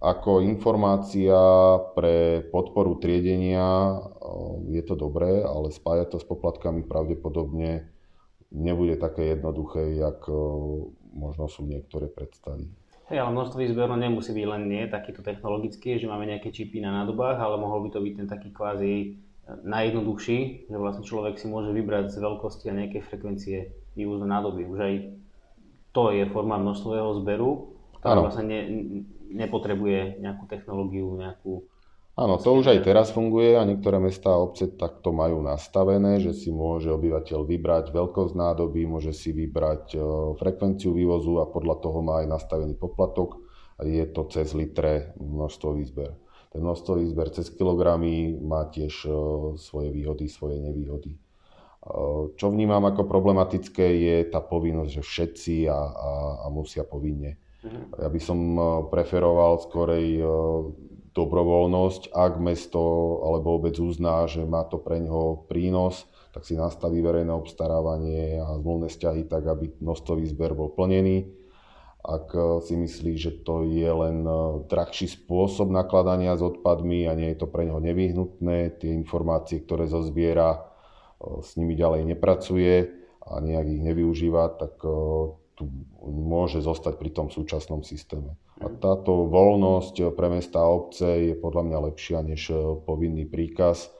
ako 0.00 0.44
informácia 0.44 1.36
pre 1.96 2.44
podporu 2.48 3.00
triedenia 3.00 4.00
je 4.68 4.82
to 4.84 4.96
dobré, 4.96 5.40
ale 5.40 5.72
spájať 5.72 6.16
to 6.16 6.18
s 6.20 6.26
poplatkami 6.28 6.84
pravdepodobne 6.84 7.88
nebude 8.52 9.00
také 9.00 9.36
jednoduché, 9.36 9.96
jak 9.96 10.28
možno 11.12 11.48
sú 11.48 11.64
niektoré 11.64 12.08
predstavy. 12.08 12.68
Hej, 13.04 13.20
ale 13.20 13.36
množstvý 13.36 13.68
zber 13.68 13.92
nemusí 14.00 14.32
byť 14.32 14.46
len 14.48 14.62
nie 14.64 14.88
takýto 14.88 15.20
technologický, 15.20 16.00
že 16.00 16.08
máme 16.08 16.24
nejaké 16.24 16.48
čipy 16.48 16.80
na 16.80 17.04
nádobách, 17.04 17.36
ale 17.36 17.60
mohol 17.60 17.84
by 17.84 17.88
to 17.92 18.00
byť 18.00 18.14
ten 18.16 18.28
taký 18.32 18.48
kvázi 18.48 18.92
e, 18.96 19.06
najjednoduchší, 19.60 20.72
že 20.72 20.76
vlastne 20.80 21.04
človek 21.04 21.36
si 21.36 21.44
môže 21.44 21.68
vybrať 21.68 22.08
z 22.08 22.16
veľkosti 22.16 22.72
a 22.72 22.78
nejakej 22.80 23.04
frekvencie 23.04 23.56
vývozu 23.92 24.24
nádoby. 24.24 24.64
Už 24.64 24.78
aj 24.80 24.94
to 25.92 26.16
je 26.16 26.24
forma 26.32 26.56
množstvového 26.56 27.12
zberu, 27.20 27.76
ktorá 28.00 28.24
vlastne 28.24 28.44
ne, 28.48 28.60
nepotrebuje 29.36 30.24
nejakú 30.24 30.48
technológiu, 30.48 31.12
nejakú 31.20 31.68
Áno, 32.14 32.38
to 32.38 32.54
už 32.54 32.70
aj 32.70 32.86
teraz 32.86 33.10
funguje 33.10 33.58
a 33.58 33.66
niektoré 33.66 33.98
mestá 33.98 34.38
a 34.38 34.38
obce 34.38 34.70
takto 34.70 35.10
majú 35.10 35.42
nastavené, 35.42 36.22
že 36.22 36.30
si 36.30 36.54
môže 36.54 36.86
obyvateľ 36.94 37.42
vybrať 37.42 37.90
veľkosť 37.90 38.38
nádoby, 38.38 38.86
môže 38.86 39.10
si 39.10 39.34
vybrať 39.34 39.98
e, 39.98 40.00
frekvenciu 40.38 40.94
vývozu 40.94 41.42
a 41.42 41.50
podľa 41.50 41.82
toho 41.82 42.06
má 42.06 42.22
aj 42.22 42.30
nastavený 42.30 42.78
poplatok 42.78 43.42
je 43.82 44.06
to 44.06 44.30
cez 44.30 44.54
litre 44.54 45.10
množstvo 45.18 45.74
výzber. 45.74 46.14
Ten 46.54 46.62
množstvo 46.62 47.02
výzber 47.02 47.34
cez 47.34 47.50
kilogramy 47.50 48.38
má 48.38 48.70
tiež 48.70 49.10
e, 49.10 49.14
svoje 49.58 49.90
výhody, 49.90 50.30
svoje 50.30 50.62
nevýhody. 50.62 51.18
E, 51.18 51.20
čo 52.38 52.46
vnímam 52.46 52.94
ako 52.94 53.10
problematické 53.10 53.86
je 53.90 54.16
tá 54.30 54.38
povinnosť, 54.38 54.90
že 54.94 55.02
všetci 55.02 55.56
a, 55.66 55.80
a, 55.82 56.10
a 56.42 56.54
musia 56.54 56.86
povinne. 56.86 57.42
Mhm. 57.66 57.98
Ja 57.98 58.06
by 58.06 58.20
som 58.22 58.38
preferoval 58.86 59.66
skorej 59.66 60.22
dobrovoľnosť. 61.14 62.10
Ak 62.10 62.42
mesto 62.42 62.82
alebo 63.22 63.56
obec 63.56 63.78
uzná, 63.78 64.26
že 64.26 64.42
má 64.42 64.66
to 64.66 64.82
pre 64.82 64.98
ňoho 64.98 65.46
prínos, 65.46 66.04
tak 66.34 66.42
si 66.42 66.58
nastaví 66.58 66.98
verejné 66.98 67.30
obstarávanie 67.30 68.42
a 68.42 68.58
zmluvné 68.58 68.90
vzťahy 68.90 69.30
tak, 69.30 69.46
aby 69.46 69.70
množstový 69.78 70.26
zber 70.26 70.58
bol 70.58 70.74
plnený. 70.74 71.30
Ak 72.04 72.34
eh, 72.36 72.60
si 72.60 72.74
myslí, 72.76 73.12
že 73.16 73.30
to 73.46 73.64
je 73.64 73.86
len 73.86 74.26
eh, 74.26 74.36
drahší 74.66 75.08
spôsob 75.08 75.70
nakladania 75.70 76.34
s 76.34 76.42
odpadmi 76.42 77.06
a 77.06 77.14
nie 77.14 77.32
je 77.32 77.38
to 77.40 77.48
pre 77.48 77.64
neho 77.64 77.78
nevyhnutné, 77.78 78.82
tie 78.82 78.90
informácie, 78.92 79.62
ktoré 79.62 79.86
zozbiera, 79.86 80.58
eh, 80.58 81.40
s 81.40 81.54
nimi 81.54 81.78
ďalej 81.78 82.02
nepracuje 82.12 82.90
a 83.24 83.40
nejak 83.40 83.66
ich 83.72 83.80
nevyužíva, 83.80 84.60
tak 84.60 84.84
tu 85.56 85.64
môže 86.04 86.60
zostať 86.60 87.00
pri 87.00 87.08
tom 87.08 87.32
súčasnom 87.32 87.80
systéme. 87.80 88.36
A 88.62 88.70
táto 88.70 89.26
voľnosť 89.26 90.14
pre 90.14 90.30
mesta 90.30 90.62
a 90.62 90.70
obce 90.70 91.32
je 91.32 91.34
podľa 91.34 91.62
mňa 91.66 91.78
lepšia 91.90 92.22
než 92.22 92.54
povinný 92.86 93.26
príkaz 93.26 93.90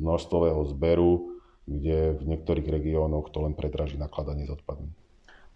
množstvového 0.00 0.64
zberu, 0.72 1.36
kde 1.68 2.16
v 2.16 2.22
niektorých 2.24 2.66
regiónoch 2.66 3.28
to 3.28 3.44
len 3.44 3.52
predraží 3.52 4.00
nakladanie 4.00 4.48
s 4.48 4.56
odpadmi. 4.56 4.88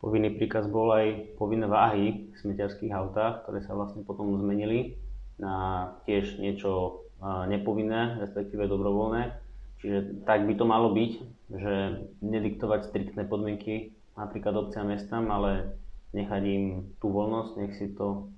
Povinný 0.05 0.37
príkaz 0.37 0.69
bol 0.69 0.93
aj 0.93 1.37
povinné 1.41 1.65
váhy 1.65 2.29
v 2.29 2.37
smeťarských 2.45 2.93
autách, 2.93 3.49
ktoré 3.49 3.65
sa 3.65 3.73
vlastne 3.73 4.05
potom 4.05 4.37
zmenili 4.37 5.01
na 5.41 5.89
tiež 6.05 6.39
niečo 6.39 7.03
nepovinné, 7.25 8.21
respektíve 8.21 8.69
dobrovoľné. 8.69 9.33
Čiže 9.81 10.29
tak 10.29 10.45
by 10.45 10.55
to 10.61 10.65
malo 10.69 10.93
byť, 10.93 11.13
že 11.57 11.75
nediktovať 12.21 12.81
striktné 12.89 13.25
podmienky 13.25 13.97
napríklad 14.13 14.61
obce 14.61 14.77
a 14.77 14.85
mestám, 14.85 15.29
ale 15.33 15.77
nechať 16.15 16.43
im 16.47 16.65
tú 17.03 17.11
voľnosť, 17.11 17.53
nech 17.59 17.75
si 17.75 17.91
to... 17.93 18.31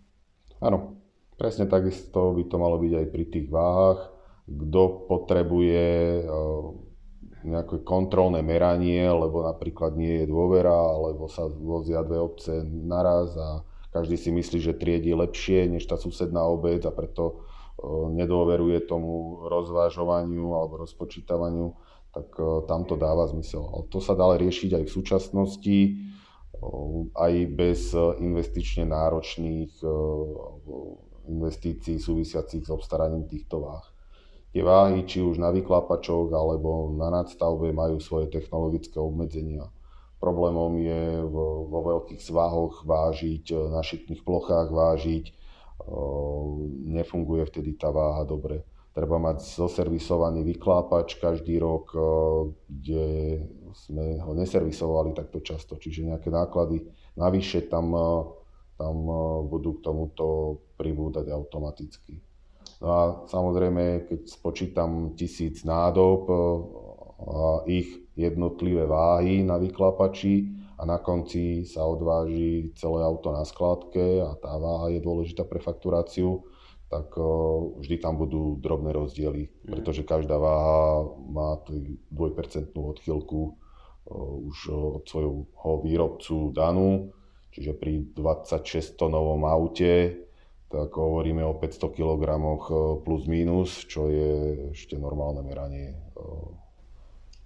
Áno, 0.64 0.97
presne 1.37 1.68
takisto 1.68 2.33
by 2.33 2.49
to 2.49 2.56
malo 2.56 2.80
byť 2.80 2.92
aj 2.97 3.06
pri 3.12 3.25
tých 3.28 3.47
váhach. 3.52 4.09
Kto 4.49 5.11
potrebuje 5.11 5.87
nejaké 7.47 7.83
kontrolné 7.87 8.40
meranie, 8.42 9.04
lebo 9.06 9.45
napríklad 9.45 9.95
nie 9.95 10.23
je 10.23 10.30
dôvera, 10.30 10.75
alebo 10.75 11.28
sa 11.30 11.47
vozia 11.47 12.02
dve 12.02 12.18
obce 12.18 12.64
naraz 12.64 13.37
a 13.38 13.62
každý 13.95 14.18
si 14.18 14.30
myslí, 14.35 14.59
že 14.59 14.78
triedi 14.78 15.14
lepšie 15.14 15.71
než 15.71 15.87
tá 15.87 15.95
susedná 15.95 16.42
obec 16.47 16.83
a 16.87 16.92
preto 16.95 17.47
nedôveruje 18.16 18.88
tomu 18.88 19.45
rozvážovaniu 19.47 20.56
alebo 20.56 20.80
rozpočítavaniu, 20.80 21.76
tak 22.14 22.33
tam 22.64 22.88
to 22.88 22.97
dáva 22.97 23.28
zmysel. 23.28 23.68
Ale 23.68 23.85
to 23.92 24.00
sa 24.00 24.16
dá 24.16 24.26
riešiť 24.33 24.80
aj 24.80 24.85
v 24.88 24.95
súčasnosti 24.95 25.78
aj 27.14 27.34
bez 27.52 27.92
investične 28.20 28.88
náročných 28.88 29.72
e, 29.82 29.86
investícií 31.28 32.00
súvisiacich 32.00 32.64
s 32.64 32.70
obstaraním 32.70 33.28
týchto 33.28 33.60
váh. 33.60 33.86
Tie 34.54 34.64
váhy, 34.64 35.04
či 35.04 35.20
už 35.20 35.36
na 35.36 35.52
vyklápačoch 35.52 36.32
alebo 36.32 36.96
na 36.96 37.12
nadstavbe, 37.12 37.75
majú 37.76 38.00
svoje 38.00 38.32
technologické 38.32 38.96
obmedzenia. 38.96 39.68
Problémom 40.16 40.80
je 40.80 41.20
vo, 41.28 41.68
veľkých 41.68 42.25
svahoch 42.25 42.88
vážiť, 42.88 43.52
na 43.68 43.84
šitných 43.84 44.25
plochách 44.25 44.72
vážiť, 44.72 45.25
e, 45.28 45.32
nefunguje 46.96 47.44
vtedy 47.44 47.76
tá 47.76 47.92
váha 47.92 48.25
dobre 48.25 48.64
treba 48.97 49.21
mať 49.21 49.45
zoservisovaný 49.45 50.41
vyklápač 50.57 51.21
každý 51.21 51.61
rok, 51.61 51.93
eh, 51.93 52.03
kde 52.65 53.07
sme 53.76 54.17
ho 54.25 54.33
neservisovali 54.33 55.12
takto 55.12 55.45
často, 55.45 55.76
čiže 55.76 56.09
nejaké 56.09 56.33
náklady 56.33 56.81
navyše 57.21 57.69
tam, 57.69 57.93
eh, 57.93 58.25
tam 58.81 58.97
eh, 59.05 59.21
budú 59.45 59.76
k 59.76 59.85
tomuto 59.85 60.26
pribúdať 60.81 61.29
automaticky. 61.29 62.25
No 62.81 62.88
a 62.93 63.03
samozrejme, 63.29 64.09
keď 64.09 64.21
spočítam 64.29 65.17
tisíc 65.17 65.65
nádob 65.65 66.29
a 67.17 67.65
ich 67.65 67.88
jednotlivé 68.12 68.85
váhy 68.85 69.41
na 69.41 69.57
vyklápači 69.57 70.53
a 70.76 70.85
na 70.85 71.00
konci 71.00 71.65
sa 71.65 71.88
odváži 71.88 72.76
celé 72.76 73.00
auto 73.00 73.33
na 73.33 73.49
skladke 73.49 74.21
a 74.21 74.37
tá 74.37 74.61
váha 74.61 74.93
je 74.93 75.00
dôležitá 75.00 75.49
pre 75.49 75.57
fakturáciu, 75.57 76.45
tak 76.87 77.19
vždy 77.83 77.99
tam 77.99 78.14
budú 78.14 78.59
drobné 78.62 78.95
rozdiely, 78.95 79.50
mhm. 79.50 79.71
pretože 79.75 80.07
každá 80.07 80.38
váha 80.38 81.07
má 81.26 81.59
2% 81.59 82.71
odchylku 82.75 83.59
už 84.47 84.59
od 84.71 85.02
svojho 85.02 85.50
výrobcu 85.83 86.55
danú, 86.55 87.11
čiže 87.50 87.75
pri 87.75 88.14
26 88.14 88.95
tonovom 88.95 89.43
aute 89.43 90.23
tak 90.66 90.95
hovoríme 90.95 91.43
o 91.47 91.55
500 91.59 91.95
kg 91.95 92.23
plus 93.07 93.23
minus, 93.31 93.87
čo 93.87 94.11
je 94.11 94.31
ešte 94.75 94.99
normálne 94.99 95.43
meranie. 95.47 95.95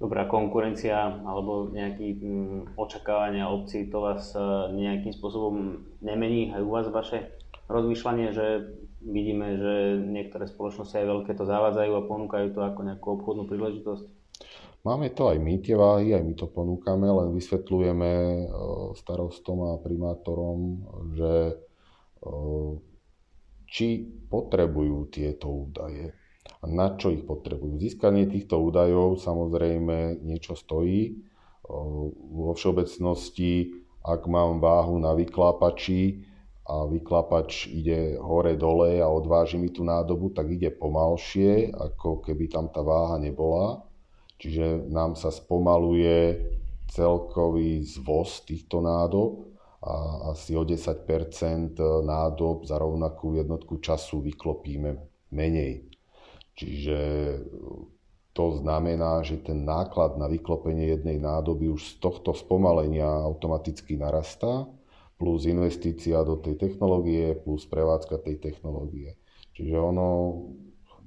Dobrá 0.01 0.25
konkurencia 0.25 1.21
alebo 1.29 1.69
nejaké 1.69 2.17
mm, 2.17 2.81
očakávania 2.81 3.53
obcí, 3.53 3.93
to 3.93 4.01
vás 4.01 4.33
nejakým 4.73 5.13
spôsobom 5.13 5.85
nemení 6.01 6.57
aj 6.57 6.61
u 6.65 6.71
vás 6.73 6.89
vaše 6.89 7.29
rozmýšľanie, 7.69 8.33
že 8.33 8.47
vidíme, 9.01 9.57
že 9.57 9.75
niektoré 10.05 10.45
spoločnosti 10.47 10.93
aj 10.93 11.07
veľké 11.09 11.33
to 11.35 11.45
zavádzajú 11.49 11.93
a 11.97 12.07
ponúkajú 12.07 12.47
to 12.53 12.61
ako 12.61 12.81
nejakú 12.85 13.07
obchodnú 13.21 13.49
príležitosť? 13.49 14.05
Máme 14.81 15.13
to 15.13 15.29
aj 15.29 15.37
my, 15.37 15.61
tie 15.61 15.77
váhy, 15.77 16.17
aj 16.17 16.25
my 16.25 16.33
to 16.33 16.49
ponúkame, 16.49 17.05
len 17.05 17.37
vysvetľujeme 17.37 18.13
e, 18.17 18.43
starostom 18.97 19.77
a 19.77 19.81
primátorom, 19.81 20.89
že 21.13 21.33
e, 21.53 21.55
či 23.69 24.09
potrebujú 24.33 25.13
tieto 25.13 25.53
údaje 25.53 26.17
a 26.61 26.65
na 26.65 26.97
čo 26.97 27.13
ich 27.13 27.29
potrebujú. 27.29 27.77
Získanie 27.77 28.25
týchto 28.25 28.57
údajov 28.57 29.21
samozrejme 29.21 30.25
niečo 30.25 30.57
stojí. 30.57 31.13
E, 31.13 31.15
vo 32.33 32.57
všeobecnosti, 32.57 33.77
ak 34.01 34.25
mám 34.33 34.65
váhu 34.65 34.97
na 34.97 35.13
vyklápači, 35.13 36.25
a 36.71 36.87
vyklapač 36.87 37.67
ide 37.67 38.15
hore-dole 38.15 39.03
a 39.03 39.11
odváži 39.11 39.59
mi 39.59 39.75
tú 39.75 39.83
nádobu, 39.83 40.31
tak 40.31 40.55
ide 40.55 40.71
pomalšie, 40.71 41.75
ako 41.75 42.23
keby 42.23 42.47
tam 42.47 42.71
tá 42.71 42.87
váha 42.87 43.19
nebola. 43.19 43.83
Čiže 44.39 44.87
nám 44.87 45.19
sa 45.19 45.35
spomaluje 45.35 46.47
celkový 46.87 47.83
zvoz 47.83 48.47
týchto 48.47 48.79
nádob 48.79 49.51
a 49.83 50.29
asi 50.31 50.55
o 50.55 50.63
10% 50.63 51.75
nádob 52.07 52.63
za 52.63 52.79
rovnakú 52.79 53.35
jednotku 53.35 53.83
času 53.83 54.23
vyklopíme 54.23 54.95
menej. 55.35 55.91
Čiže 56.55 56.99
to 58.31 58.63
znamená, 58.63 59.27
že 59.27 59.43
ten 59.43 59.67
náklad 59.67 60.15
na 60.15 60.31
vyklopenie 60.31 60.95
jednej 60.95 61.19
nádoby 61.19 61.67
už 61.67 61.83
z 61.83 61.95
tohto 61.99 62.31
spomalenia 62.31 63.11
automaticky 63.27 63.99
narastá 63.99 64.71
plus 65.21 65.45
investícia 65.45 66.25
do 66.25 66.41
tej 66.41 66.57
technológie, 66.57 67.37
plus 67.37 67.69
prevádzka 67.69 68.25
tej 68.25 68.41
technológie. 68.41 69.21
Čiže 69.53 69.77
ono 69.77 70.09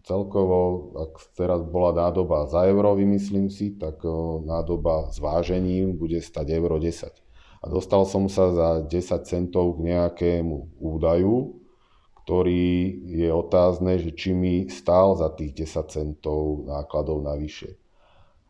celkovo, 0.05 0.91
ak 0.93 1.34
teraz 1.34 1.65
bola 1.65 2.05
nádoba 2.05 2.46
za 2.46 2.70
euro, 2.70 2.93
vymyslím 2.93 3.50
si, 3.50 3.74
tak 3.74 4.05
nádoba 4.46 5.10
s 5.10 5.17
vážením 5.17 5.98
bude 5.98 6.22
stať 6.22 6.53
euro 6.53 6.77
10. 6.77 7.10
A 7.63 7.65
dostal 7.72 8.05
som 8.05 8.29
sa 8.29 8.53
za 8.53 8.70
10 8.86 9.25
centov 9.25 9.79
k 9.79 9.96
nejakému 9.96 10.77
údaju, 10.77 11.58
ktorý 12.22 13.00
je 13.17 13.29
otázne, 13.32 13.98
že 13.98 14.12
či 14.13 14.36
mi 14.36 14.67
stál 14.70 15.15
za 15.15 15.32
tých 15.32 15.65
10 15.65 15.89
centov 15.89 16.67
nákladov 16.67 17.24
navyše. 17.24 17.79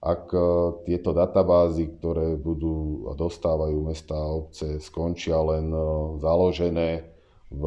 Ak 0.03 0.35
e, 0.35 0.39
tieto 0.83 1.15
databázy, 1.15 1.95
ktoré 1.95 2.35
budú 2.35 3.07
a 3.07 3.15
dostávajú 3.15 3.87
mesta 3.87 4.19
a 4.19 4.35
obce, 4.35 4.83
skončia 4.83 5.39
len 5.39 5.71
e, 5.71 5.79
založené 6.19 7.07
v, 7.47 7.63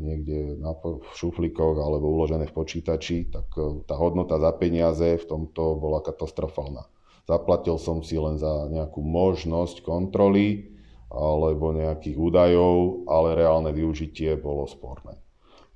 niekde 0.00 0.56
na, 0.56 0.72
v 0.72 1.04
šuflíkoch 1.12 1.76
alebo 1.76 2.16
uložené 2.16 2.48
v 2.48 2.56
počítači, 2.56 3.28
tak 3.28 3.52
e, 3.60 3.84
tá 3.84 3.92
hodnota 3.92 4.40
za 4.40 4.56
peniaze 4.56 5.20
v 5.20 5.28
tomto 5.28 5.76
bola 5.76 6.00
katastrofálna. 6.00 6.88
Zaplatil 7.28 7.76
som 7.76 8.00
si 8.00 8.16
len 8.16 8.40
za 8.40 8.72
nejakú 8.72 9.04
možnosť 9.04 9.84
kontroly 9.84 10.72
alebo 11.12 11.76
nejakých 11.76 12.16
údajov, 12.16 13.04
ale 13.04 13.36
reálne 13.36 13.76
využitie 13.76 14.40
bolo 14.40 14.64
sporné. 14.64 15.20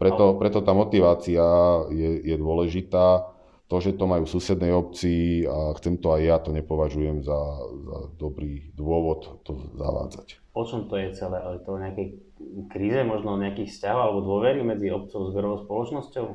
Preto, 0.00 0.40
preto 0.40 0.64
tá 0.64 0.72
motivácia 0.72 1.44
je, 1.92 2.24
je 2.24 2.36
dôležitá 2.40 3.29
to, 3.70 3.76
že 3.78 3.94
to 3.94 4.04
majú 4.10 4.26
v 4.26 4.34
susednej 4.34 4.74
obci 4.74 5.46
a 5.46 5.70
chcem 5.78 6.02
to 6.02 6.10
aj 6.10 6.22
ja, 6.26 6.36
to 6.42 6.50
nepovažujem 6.50 7.22
za, 7.22 7.38
za 7.86 7.98
dobrý 8.18 8.74
dôvod 8.74 9.46
to 9.46 9.54
zavádzať. 9.78 10.42
O 10.58 10.66
čom 10.66 10.90
to 10.90 10.98
je 10.98 11.14
celé? 11.14 11.38
Ale 11.38 11.62
to 11.62 11.78
o 11.78 11.82
nejakej 11.82 12.18
kríze, 12.66 12.98
možno 13.06 13.38
nejakých 13.38 13.70
vzťahov 13.70 14.02
alebo 14.02 14.20
dôvery 14.26 14.66
medzi 14.66 14.90
obcov 14.90 15.22
a 15.22 15.30
zberovou 15.30 15.58
spoločnosťou? 15.70 16.26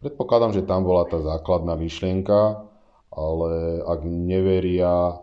Predpokladám, 0.00 0.56
že 0.56 0.64
tam 0.64 0.88
bola 0.88 1.04
tá 1.04 1.20
základná 1.20 1.76
myšlienka, 1.76 2.64
ale 3.12 3.84
ak 3.84 4.00
neveria 4.08 5.12
e, 5.12 5.16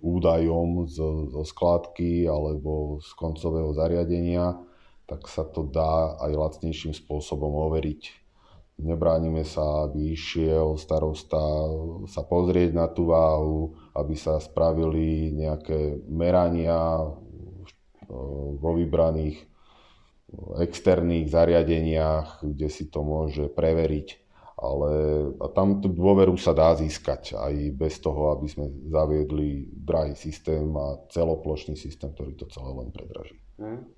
údajom 0.00 0.88
z, 0.88 0.96
zo 1.36 1.42
skládky 1.44 2.24
alebo 2.24 3.04
z 3.04 3.12
koncového 3.12 3.76
zariadenia, 3.76 4.56
tak 5.04 5.28
sa 5.28 5.44
to 5.44 5.68
dá 5.68 6.16
aj 6.16 6.32
lacnejším 6.32 6.96
spôsobom 6.96 7.52
overiť 7.68 8.19
Nebránime 8.80 9.44
sa, 9.44 9.84
aby 9.84 10.16
išiel 10.16 10.80
starosta 10.80 11.40
sa 12.08 12.22
pozrieť 12.24 12.72
na 12.72 12.88
tú 12.88 13.12
váhu, 13.12 13.76
aby 13.92 14.16
sa 14.16 14.40
spravili 14.40 15.36
nejaké 15.36 16.00
merania 16.08 17.04
vo 18.56 18.70
vybraných 18.74 19.50
externých 20.58 21.26
zariadeniach, 21.28 22.40
kde 22.40 22.68
si 22.70 22.88
to 22.88 23.02
môže 23.04 23.50
preveriť. 23.52 24.08
Ale 24.60 24.92
a 25.40 25.46
tam 25.56 25.80
tú 25.80 25.88
dôveru 25.88 26.36
sa 26.36 26.52
dá 26.52 26.76
získať 26.76 27.32
aj 27.32 27.54
bez 27.72 27.96
toho, 27.96 28.36
aby 28.36 28.44
sme 28.44 28.68
zaviedli 28.92 29.72
drahý 29.72 30.12
systém 30.12 30.68
a 30.76 31.00
celoplošný 31.08 31.80
systém, 31.80 32.12
ktorý 32.12 32.36
to 32.36 32.44
celé 32.52 32.70
len 32.76 32.92
predraží. 32.92 33.40
Hmm. 33.56 33.88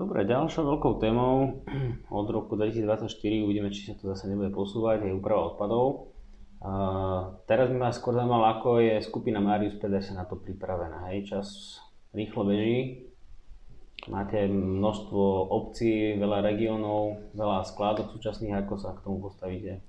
Dobre, 0.00 0.24
ďalšou 0.24 0.64
veľkou 0.64 0.96
témou 0.96 1.60
od 2.08 2.26
roku 2.32 2.56
2024, 2.56 3.20
uvidíme, 3.44 3.68
či 3.68 3.84
sa 3.84 3.92
to 4.00 4.08
zase 4.08 4.32
nebude 4.32 4.48
posúvať, 4.48 5.04
je 5.04 5.12
úprava 5.12 5.52
odpadov. 5.52 6.16
A 6.64 6.72
teraz 7.44 7.68
by 7.68 7.76
ma 7.76 7.92
skôr 7.92 8.16
zaujímalo, 8.16 8.48
ako 8.48 8.80
je 8.80 9.04
skupina 9.04 9.44
Marius 9.44 9.76
Pedersen 9.76 10.16
na 10.16 10.24
to 10.24 10.40
pripravená. 10.40 11.12
Hej, 11.12 11.28
čas 11.36 11.46
rýchlo 12.16 12.48
beží, 12.48 13.12
máte 14.08 14.48
množstvo 14.48 15.20
obcí, 15.52 16.16
veľa 16.16 16.48
regiónov, 16.48 17.36
veľa 17.36 17.68
skládok 17.68 18.16
súčasných, 18.16 18.56
ako 18.56 18.80
sa 18.80 18.96
k 18.96 19.04
tomu 19.04 19.20
postavíte? 19.20 19.84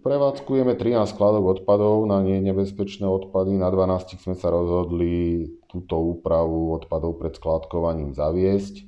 Prevádzkujeme 0.00 0.78
13 0.78 1.10
skladok 1.10 1.58
odpadov 1.58 2.06
na 2.06 2.22
nebezpečné 2.22 3.02
odpady. 3.04 3.58
Na 3.58 3.66
12 3.66 4.22
sme 4.22 4.38
sa 4.38 4.46
rozhodli 4.48 5.50
túto 5.66 5.98
úpravu 5.98 6.78
odpadov 6.78 7.18
pred 7.18 7.34
skládkovaním 7.34 8.14
zaviesť. 8.14 8.86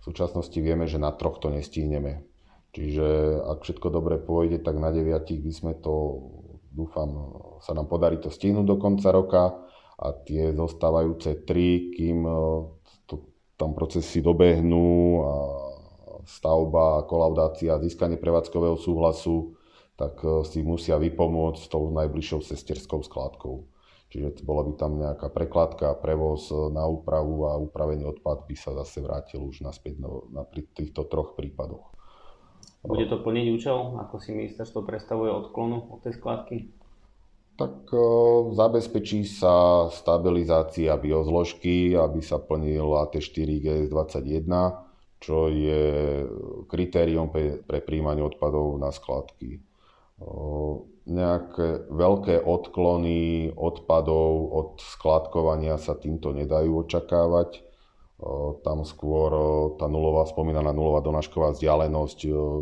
V 0.00 0.02
súčasnosti 0.02 0.58
vieme, 0.58 0.90
že 0.90 0.98
na 0.98 1.14
troch 1.14 1.38
to 1.38 1.54
nestihneme. 1.54 2.26
Čiže 2.74 3.38
ak 3.46 3.62
všetko 3.62 3.86
dobre 3.90 4.18
pôjde, 4.18 4.58
tak 4.62 4.82
na 4.82 4.90
9 4.90 5.30
by 5.42 5.52
sme 5.54 5.72
to, 5.78 5.94
dúfam, 6.70 7.34
sa 7.62 7.74
nám 7.74 7.86
podarí 7.86 8.18
to 8.18 8.30
stihnúť 8.30 8.66
do 8.66 8.76
konca 8.78 9.10
roka 9.14 9.42
a 10.00 10.06
tie 10.26 10.50
zostávajúce 10.54 11.46
tri, 11.46 11.90
kým 11.94 12.24
e, 12.24 12.34
to, 13.10 13.26
tam 13.58 13.74
procesy 13.74 14.22
dobehnú 14.22 14.88
a 15.22 15.34
stavba, 16.24 17.04
kolaudácia, 17.10 17.82
získanie 17.82 18.16
prevádzkového 18.16 18.78
súhlasu, 18.78 19.59
tak 20.00 20.24
e, 20.24 20.40
si 20.48 20.64
musia 20.64 20.96
vypomôcť 20.96 21.60
s 21.60 21.68
tou 21.68 21.92
najbližšou 21.92 22.40
sesterskou 22.40 23.04
skládkou. 23.04 23.68
Čiže 24.10 24.42
bola 24.42 24.66
by 24.66 24.72
tam 24.80 24.98
nejaká 24.98 25.28
prekladka, 25.28 25.92
prevoz 26.00 26.48
e, 26.48 26.56
na 26.72 26.88
úpravu 26.88 27.44
a 27.52 27.60
upravený 27.60 28.08
odpad 28.16 28.48
by 28.48 28.56
sa 28.56 28.72
zase 28.80 29.04
vrátil 29.04 29.44
už 29.44 29.60
naspäť 29.60 30.00
na, 30.00 30.08
na 30.32 30.42
pri 30.48 30.64
týchto 30.72 31.04
troch 31.04 31.36
prípadoch. 31.36 31.92
Bude 32.80 33.04
to 33.12 33.20
plniť 33.20 33.46
účel, 33.52 34.00
ako 34.00 34.16
si 34.16 34.32
ministerstvo 34.32 34.88
predstavuje 34.88 35.28
odklonu 35.28 35.92
od 35.92 36.00
tej 36.00 36.16
skladky? 36.16 36.72
Tak 37.60 37.92
e, 37.92 38.00
zabezpečí 38.56 39.28
sa 39.28 39.84
stabilizácia 39.92 40.96
biozložky, 40.96 41.92
aby 41.92 42.24
sa 42.24 42.40
plnil 42.40 42.88
AT4GS21, 43.04 44.48
čo 45.20 45.52
je 45.52 46.24
kritérium 46.72 47.28
pre, 47.28 47.60
pre 47.60 47.84
príjmanie 47.84 48.24
odpadov 48.24 48.80
na 48.80 48.88
skladky 48.88 49.60
nejaké 51.10 51.90
veľké 51.90 52.44
odklony 52.44 53.50
odpadov 53.56 54.30
od 54.52 54.70
skladkovania 54.78 55.80
sa 55.80 55.96
týmto 55.96 56.30
nedajú 56.36 56.86
očakávať. 56.86 57.64
Tam 58.60 58.84
skôr 58.84 59.32
tá 59.80 59.88
nulová, 59.88 60.28
spomínaná 60.28 60.76
nulová 60.76 61.00
donášková 61.00 61.56
vzdialenosť 61.56 62.18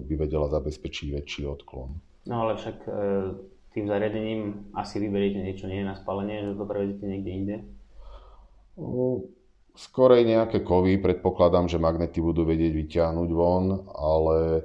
by 0.06 0.14
vedela 0.14 0.46
zabezpečiť 0.46 1.06
väčší 1.18 1.42
odklon. 1.50 1.98
No 2.30 2.46
ale 2.46 2.54
však 2.60 2.76
e, 2.86 2.90
tým 3.74 3.90
zariadením 3.90 4.70
asi 4.78 5.02
vyberiete 5.02 5.42
niečo 5.42 5.66
nie 5.66 5.82
na 5.82 5.98
spalenie, 5.98 6.46
že 6.46 6.54
to 6.54 6.62
prevedete 6.62 7.02
niekde 7.02 7.30
inde? 7.34 7.56
Skorej 9.74 10.22
nejaké 10.22 10.62
kovy, 10.62 11.02
predpokladám, 11.02 11.66
že 11.66 11.82
magnety 11.82 12.22
budú 12.22 12.46
vedieť 12.46 12.72
vyťahnuť 12.78 13.30
von, 13.34 13.82
ale 13.90 14.62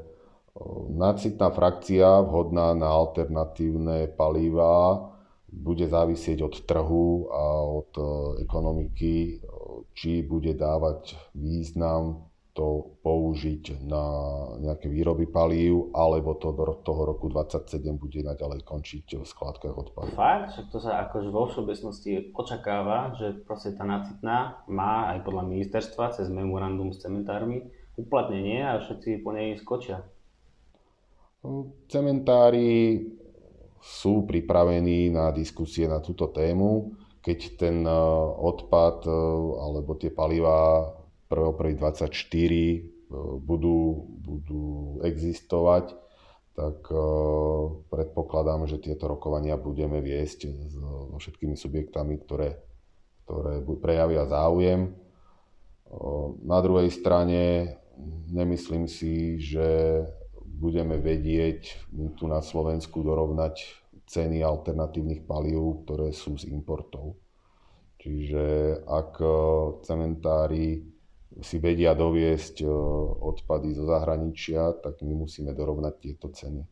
Nacitná 0.94 1.50
frakcia 1.50 2.22
vhodná 2.22 2.78
na 2.78 2.94
alternatívne 2.94 4.06
palíva 4.13 5.10
bude 5.50 5.89
závisieť 5.89 6.46
od 6.46 6.56
trhu 6.66 7.30
a 7.30 7.46
od 7.62 7.92
e, 7.98 8.04
ekonomiky, 8.46 9.42
či 9.94 10.26
bude 10.26 10.54
dávať 10.58 11.18
význam 11.34 12.30
to 12.54 13.02
použiť 13.02 13.82
na 13.82 14.06
nejaké 14.62 14.86
výroby 14.86 15.26
palív, 15.26 15.89
alebo 15.98 16.38
to 16.38 16.54
do 16.54 16.78
toho 16.86 17.02
roku 17.10 17.26
2027 17.26 17.98
bude 17.98 18.22
naďalej 18.22 18.62
končiť 18.62 19.18
v 19.18 19.26
skladkách 19.26 19.74
odpadov. 19.74 20.13
Fakt? 20.13 20.54
Však 20.54 20.68
to 20.70 20.78
sa 20.78 21.02
akože 21.10 21.34
vo 21.34 21.50
všeobecnosti 21.50 22.30
očakáva, 22.38 23.18
že 23.18 23.42
proste 23.42 23.74
tá 23.74 23.82
nacitná 23.89 24.62
má 24.70 25.10
aj 25.18 25.26
podľa 25.26 25.50
ministerstva 25.50 26.13
cez 26.13 26.30
memorandum 26.30 26.94
s 26.94 27.02
cementármi 27.02 27.74
uplatnenie 27.98 28.62
a 28.62 28.78
všetci 28.86 29.26
po 29.26 29.34
nej 29.34 29.58
skočia. 29.58 30.06
Cementári 31.91 33.03
sú 33.84 34.23
pripravení 34.23 35.12
na 35.12 35.27
diskusie 35.36 35.91
na 35.91 35.99
túto 35.99 36.32
tému, 36.32 36.95
keď 37.19 37.39
ten 37.60 37.84
e, 37.84 37.91
odpad 38.39 39.03
e, 39.03 39.12
alebo 39.60 39.99
tie 39.99 40.08
palivá 40.08 40.88
1.1.24 41.27 42.08
e, 42.08 42.79
budú, 43.43 44.08
budú 44.23 44.99
existovať, 45.03 45.99
tak 46.53 46.86
predpokladám, 47.89 48.69
že 48.69 48.77
tieto 48.77 49.10
rokovania 49.10 49.58
budeme 49.58 50.06
viesť 50.06 50.53
so 50.69 51.17
všetkými 51.17 51.58
subjektami, 51.58 52.21
ktoré, 52.21 52.62
ktoré 53.25 53.58
prejavia 53.82 54.29
záujem. 54.29 54.93
Na 56.45 56.62
druhej 56.62 56.93
strane 56.93 57.73
nemyslím 58.29 58.86
si, 58.86 59.41
že 59.41 59.65
budeme 60.63 60.95
vedieť 60.95 61.91
tu 62.15 62.23
na 62.32 62.39
Slovensku 62.39 63.04
dorovnať 63.04 63.84
ceny 64.08 64.39
alternatívnych 64.39 65.28
palív, 65.28 65.84
ktoré 65.84 66.15
sú 66.15 66.39
z 66.39 66.47
importov. 66.47 67.19
Čiže 67.99 68.80
ak 68.88 69.19
cementári 69.84 70.80
si 71.43 71.60
vedia 71.60 71.91
doviesť 71.91 72.63
odpady 73.19 73.76
zo 73.76 73.84
zahraničia, 73.91 74.80
tak 74.80 75.04
my 75.04 75.28
musíme 75.28 75.52
dorovnať 75.52 75.93
tieto 75.99 76.32
ceny, 76.32 76.63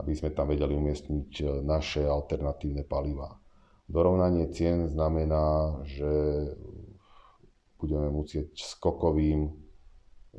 aby 0.00 0.12
sme 0.16 0.32
tam 0.32 0.48
vedeli 0.48 0.72
umiestniť 0.72 1.60
naše 1.64 2.08
alternatívne 2.08 2.88
palivá. 2.88 3.36
Dorovnanie 3.88 4.48
cien 4.52 4.88
znamená, 4.88 5.76
že 5.84 6.08
budeme 7.76 8.08
musieť 8.08 8.56
skokovým 8.56 9.61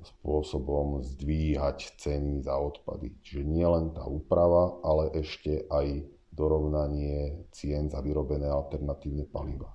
spôsobom 0.01 1.05
zdvíhať 1.05 2.01
ceny 2.01 2.41
za 2.41 2.57
odpady. 2.57 3.13
Čiže 3.21 3.41
nie 3.45 3.67
len 3.67 3.93
tá 3.93 4.01
úprava, 4.09 4.81
ale 4.81 5.13
ešte 5.21 5.69
aj 5.69 6.01
dorovnanie 6.33 7.45
cien 7.53 7.93
za 7.93 8.01
vyrobené 8.01 8.49
alternatívne 8.49 9.29
paliva. 9.29 9.69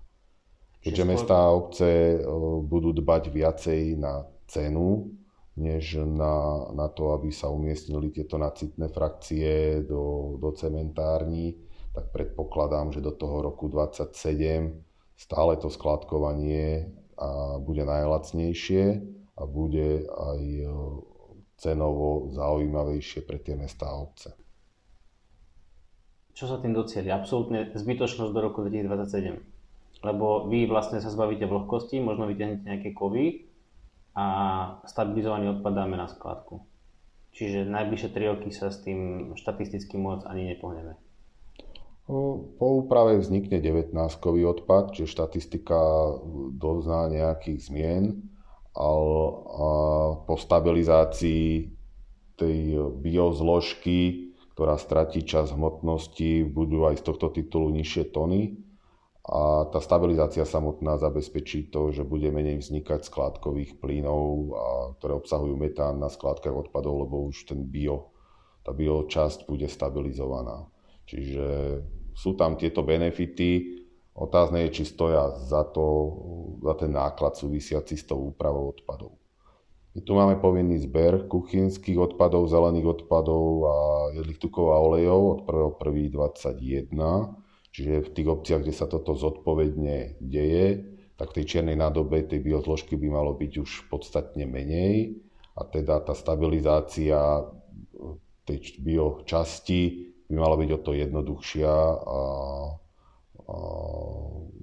Keďže 0.82 1.04
mestá 1.06 1.46
a 1.46 1.54
obce 1.54 2.18
budú 2.66 2.90
dbať 2.90 3.30
viacej 3.30 3.82
na 3.98 4.26
cenu, 4.50 5.14
než 5.58 6.02
na, 6.06 6.66
na 6.70 6.86
to, 6.86 7.14
aby 7.18 7.34
sa 7.34 7.50
umiestnili 7.50 8.14
tieto 8.14 8.38
nacitné 8.38 8.90
frakcie 8.90 9.82
do, 9.86 10.34
do 10.38 10.54
cementární, 10.54 11.58
tak 11.94 12.14
predpokladám, 12.14 12.94
že 12.94 13.02
do 13.02 13.10
toho 13.10 13.42
roku 13.42 13.66
2027 13.66 15.18
stále 15.18 15.58
to 15.58 15.66
skladkovanie 15.66 16.94
a 17.18 17.58
bude 17.58 17.82
najlacnejšie 17.82 19.17
a 19.38 19.46
bude 19.46 20.02
aj 20.10 20.40
e, 20.42 20.66
cenovo 21.58 22.34
zaujímavejšie 22.34 23.22
pre 23.22 23.38
tie 23.38 23.54
mestá 23.54 23.86
a 23.90 24.02
obce. 24.02 24.34
Čo 26.34 26.54
sa 26.54 26.56
tým 26.62 26.74
docieli? 26.74 27.10
Absolútne 27.10 27.74
zbytočnosť 27.74 28.30
do 28.30 28.40
roku 28.42 28.62
2027. 28.62 29.42
Lebo 30.06 30.46
vy 30.46 30.70
vlastne 30.70 31.02
sa 31.02 31.10
zbavíte 31.10 31.50
vlhkosti, 31.50 31.98
možno 31.98 32.30
vytiahnete 32.30 32.62
nejaké 32.62 32.94
kovy 32.94 33.50
a 34.14 34.26
stabilizovaný 34.86 35.58
odpad 35.58 35.72
dáme 35.74 35.98
na 35.98 36.06
skladku. 36.06 36.62
Čiže 37.34 37.66
najbližšie 37.66 38.10
3 38.14 38.30
roky 38.34 38.50
sa 38.54 38.70
s 38.70 38.82
tým 38.86 39.30
štatisticky 39.34 39.98
moc 39.98 40.22
ani 40.26 40.54
nepohneme. 40.54 40.94
Po 42.08 42.66
úprave 42.86 43.20
vznikne 43.20 43.60
19-kový 43.60 44.46
odpad, 44.48 44.96
čiže 44.96 45.12
štatistika 45.12 45.76
dozná 46.56 47.10
nejakých 47.12 47.58
zmien 47.68 48.04
po 50.24 50.34
stabilizácii 50.38 51.74
tej 52.38 52.58
biozložky, 53.02 54.30
ktorá 54.54 54.78
stratí 54.78 55.26
čas 55.26 55.50
hmotnosti, 55.50 56.46
budú 56.46 56.86
aj 56.86 57.02
z 57.02 57.06
tohto 57.10 57.34
titulu 57.34 57.74
nižšie 57.74 58.14
tony 58.14 58.68
a 59.28 59.68
tá 59.68 59.78
stabilizácia 59.84 60.48
samotná 60.48 60.96
zabezpečí 60.96 61.68
to, 61.68 61.92
že 61.92 62.00
bude 62.00 62.32
menej 62.32 62.64
vznikať 62.64 63.04
skládkových 63.04 63.76
plynov, 63.76 64.24
a, 64.56 64.64
ktoré 64.96 65.12
obsahujú 65.20 65.52
metán 65.52 66.00
na 66.00 66.08
skládkach 66.08 66.56
odpadov, 66.56 67.04
lebo 67.04 67.28
už 67.28 67.44
ten 67.44 67.60
bio, 67.68 68.16
tá 68.64 68.72
biočasť 68.72 69.44
bude 69.44 69.68
stabilizovaná. 69.68 70.64
Čiže 71.04 71.46
sú 72.16 72.40
tam 72.40 72.56
tieto 72.56 72.80
benefity. 72.80 73.77
Otázne 74.18 74.66
je, 74.66 74.82
či 74.82 74.84
stoja 74.90 75.30
za, 75.38 75.62
to, 75.62 75.86
za 76.58 76.74
ten 76.74 76.90
náklad 76.90 77.38
súvisiaci 77.38 77.94
s 77.94 78.02
tou 78.02 78.34
úpravou 78.34 78.74
odpadov. 78.74 79.14
My 79.94 80.02
tu 80.02 80.14
máme 80.14 80.42
povinný 80.42 80.78
zber 80.82 81.30
kuchynských 81.30 81.98
odpadov, 81.98 82.50
zelených 82.50 83.02
odpadov 83.02 83.44
a 83.66 83.76
jedlých 84.18 84.42
tukov 84.42 84.74
a 84.74 84.78
olejov 84.82 85.22
od 85.22 85.40
1.1.21. 85.46 86.90
Čiže 87.70 88.06
v 88.06 88.12
tých 88.14 88.28
obciach, 88.28 88.60
kde 88.66 88.74
sa 88.74 88.90
toto 88.90 89.14
zodpovedne 89.14 90.18
deje, 90.18 90.98
tak 91.18 91.34
v 91.34 91.42
tej 91.42 91.44
čiernej 91.46 91.78
nádobe 91.78 92.26
tej 92.26 92.42
biozložky 92.42 92.94
by 92.94 93.10
malo 93.10 93.34
byť 93.34 93.52
už 93.58 93.70
podstatne 93.90 94.46
menej 94.46 95.18
a 95.58 95.66
teda 95.66 95.98
tá 96.02 96.14
stabilizácia 96.14 97.18
tej 98.46 98.58
biočasti 98.78 99.80
by 100.30 100.34
mala 100.38 100.54
byť 100.54 100.70
o 100.74 100.78
to 100.78 100.92
jednoduchšia 100.94 101.74
a, 101.74 102.20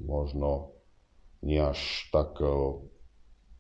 možno 0.06 0.76
nie 1.46 1.62
až 1.62 2.10
tak 2.10 2.42
e, 2.42 2.50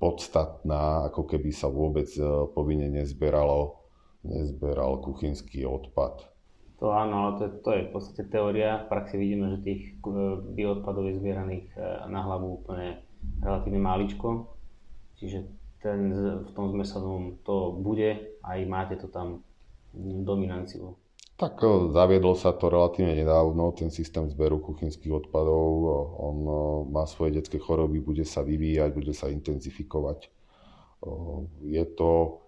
podstatná, 0.02 1.06
ako 1.14 1.30
keby 1.30 1.54
sa 1.54 1.70
vôbec 1.70 2.10
e, 2.18 2.26
povinne 2.52 2.90
nezberalo, 2.90 3.86
nezberal 4.26 5.06
kuchynský 5.06 5.70
odpad. 5.70 6.26
To 6.82 6.92
áno, 6.92 7.16
ale 7.16 7.32
to, 7.40 7.46
to 7.62 7.70
je 7.72 7.82
v 7.88 7.92
podstate 7.94 8.24
teória. 8.28 8.84
V 8.84 8.90
praxi 8.92 9.16
vidíme, 9.22 9.54
že 9.56 9.64
tých 9.64 9.82
e, 10.02 10.18
bioodpadov 10.42 11.06
je 11.14 11.22
zbieraných 11.22 11.68
na 12.10 12.20
hlavu 12.26 12.66
úplne 12.66 13.06
relatívne 13.40 13.80
máličko. 13.80 14.50
Čiže 15.22 15.46
ten, 15.80 16.10
v 16.44 16.50
tom 16.58 16.74
zmesanom 16.74 17.40
to 17.46 17.78
bude, 17.78 18.42
aj 18.42 18.60
máte 18.66 18.98
to 18.98 19.08
tam 19.08 19.46
dominanciu. 20.26 20.98
Tak 21.36 21.60
e, 21.60 21.92
zaviedol 21.92 22.40
sa 22.40 22.56
to 22.56 22.72
relatívne 22.72 23.12
nedávno, 23.12 23.76
ten 23.76 23.92
systém 23.92 24.24
zberu 24.32 24.64
kuchynských 24.64 25.28
odpadov. 25.28 25.68
On 26.16 26.38
e, 26.40 26.56
má 26.96 27.04
svoje 27.04 27.36
detské 27.36 27.60
choroby, 27.60 28.00
bude 28.00 28.24
sa 28.24 28.40
vyvíjať, 28.40 28.90
bude 28.96 29.12
sa 29.12 29.28
intenzifikovať. 29.28 30.20
E, 30.24 30.30
je 31.76 31.86
to 31.92 32.40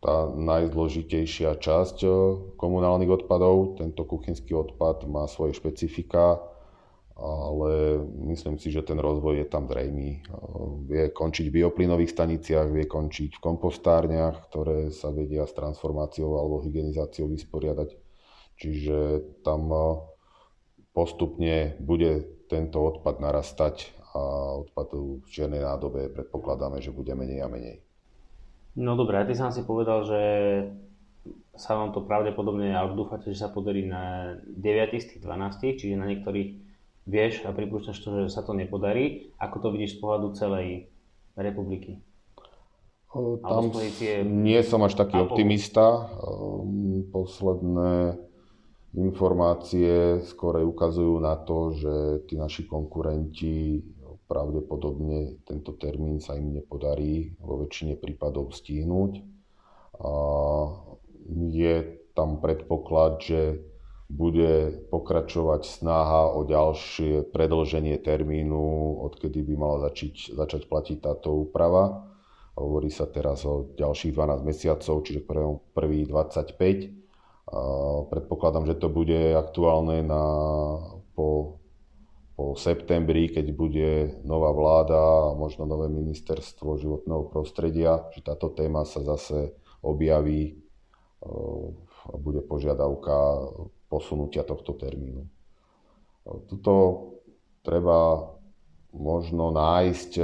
tá 0.00 0.32
najzložitejšia 0.32 1.60
časť 1.60 2.08
komunálnych 2.56 3.20
odpadov. 3.20 3.76
Tento 3.76 4.06
kuchynský 4.08 4.56
odpad 4.56 5.04
má 5.04 5.28
svoje 5.28 5.52
špecifika, 5.52 6.40
ale 7.20 8.00
myslím 8.32 8.56
si, 8.56 8.72
že 8.72 8.80
ten 8.80 8.96
rozvoj 8.96 9.44
je 9.44 9.46
tam 9.52 9.68
zrejmý. 9.68 10.24
Vie 10.88 11.12
končiť 11.12 11.52
v 11.52 11.56
bioplynových 11.60 12.16
staniciach, 12.16 12.72
vie 12.72 12.88
končiť 12.88 13.36
v 13.36 13.44
kompostárniach, 13.44 14.48
ktoré 14.48 14.88
sa 14.88 15.12
vedia 15.12 15.44
s 15.44 15.52
transformáciou 15.52 16.32
alebo 16.40 16.64
hygienizáciou 16.64 17.28
vysporiadať 17.28 17.99
Čiže 18.60 19.24
tam 19.40 19.72
eh, 19.72 19.84
postupne 20.92 21.80
bude 21.80 22.44
tento 22.52 22.84
odpad 22.84 23.18
narastať 23.18 23.96
a 24.10 24.20
odpad 24.66 24.88
v 25.24 25.28
čiernej 25.30 25.62
nádobe 25.62 26.10
predpokladáme, 26.10 26.82
že 26.82 26.90
bude 26.90 27.14
menej 27.14 27.46
a 27.46 27.48
menej. 27.48 27.78
No 28.74 28.98
dobré, 28.98 29.22
ty 29.26 29.38
sám 29.38 29.54
si 29.54 29.62
povedal, 29.62 30.02
že 30.02 30.22
sa 31.54 31.78
vám 31.78 31.94
to 31.94 32.02
pravdepodobne, 32.02 32.74
alebo 32.74 33.06
dúfate, 33.06 33.30
že 33.30 33.38
sa 33.38 33.52
podarí 33.52 33.86
na 33.86 34.34
9 34.46 34.98
z 34.98 35.06
tých 35.14 35.20
12, 35.22 35.78
čiže 35.78 36.00
na 36.00 36.10
niektorých 36.10 36.50
vieš 37.06 37.44
a 37.46 37.54
pripúšťaš 37.54 37.98
to, 37.98 38.08
že 38.26 38.34
sa 38.34 38.42
to 38.42 38.54
nepodarí. 38.54 39.34
Ako 39.38 39.62
to 39.62 39.68
vidíš 39.74 39.98
z 39.98 40.00
pohľadu 40.02 40.26
celej 40.34 40.90
republiky? 41.34 42.02
Tam 43.42 43.74
nie 44.38 44.60
som 44.62 44.86
až 44.86 44.94
taký 44.94 45.18
optimista. 45.18 46.06
Posledné 47.10 48.29
Informácie 48.90 50.18
skôr 50.26 50.66
ukazujú 50.66 51.22
na 51.22 51.38
to, 51.38 51.70
že 51.78 51.94
tí 52.26 52.34
naši 52.34 52.66
konkurenti 52.66 53.86
pravdepodobne 54.26 55.42
tento 55.46 55.74
termín 55.78 56.18
sa 56.22 56.34
im 56.38 56.54
nepodarí 56.54 57.34
vo 57.38 57.58
väčšine 57.62 57.98
prípadov 57.98 58.50
stihnúť. 58.50 59.22
A 60.02 60.12
je 61.30 61.74
tam 62.18 62.42
predpoklad, 62.42 63.22
že 63.22 63.62
bude 64.10 64.86
pokračovať 64.90 65.62
snaha 65.62 66.34
o 66.34 66.42
ďalšie 66.42 67.30
predlženie 67.30 67.94
termínu, 68.02 68.58
odkedy 69.06 69.38
by 69.46 69.54
mala 69.54 69.86
začať, 69.86 70.34
začať 70.34 70.66
platiť 70.66 70.98
táto 70.98 71.46
úprava. 71.46 72.10
Hovorí 72.58 72.90
sa 72.90 73.06
teraz 73.06 73.46
o 73.46 73.70
ďalších 73.78 74.10
12 74.10 74.42
mesiacov, 74.42 74.94
čiže 75.06 75.22
1.25. 75.22 77.09
Predpokladám, 78.10 78.70
že 78.70 78.78
to 78.78 78.86
bude 78.86 79.34
aktuálne 79.34 80.06
na, 80.06 80.22
po, 81.18 81.58
po 82.38 82.54
septembri, 82.54 83.26
keď 83.26 83.46
bude 83.50 83.90
nová 84.22 84.54
vláda 84.54 84.98
a 84.98 85.34
možno 85.34 85.66
nové 85.66 85.90
ministerstvo 85.90 86.78
životného 86.78 87.26
prostredia, 87.26 88.06
že 88.14 88.22
táto 88.22 88.54
téma 88.54 88.86
sa 88.86 89.02
zase 89.02 89.50
objaví 89.82 90.62
a 92.06 92.14
bude 92.16 92.40
požiadavka 92.46 93.50
posunutia 93.90 94.46
tohto 94.46 94.78
termínu. 94.78 95.26
Tuto 96.46 96.74
treba 97.66 98.30
možno 98.94 99.50
nájsť 99.50 100.22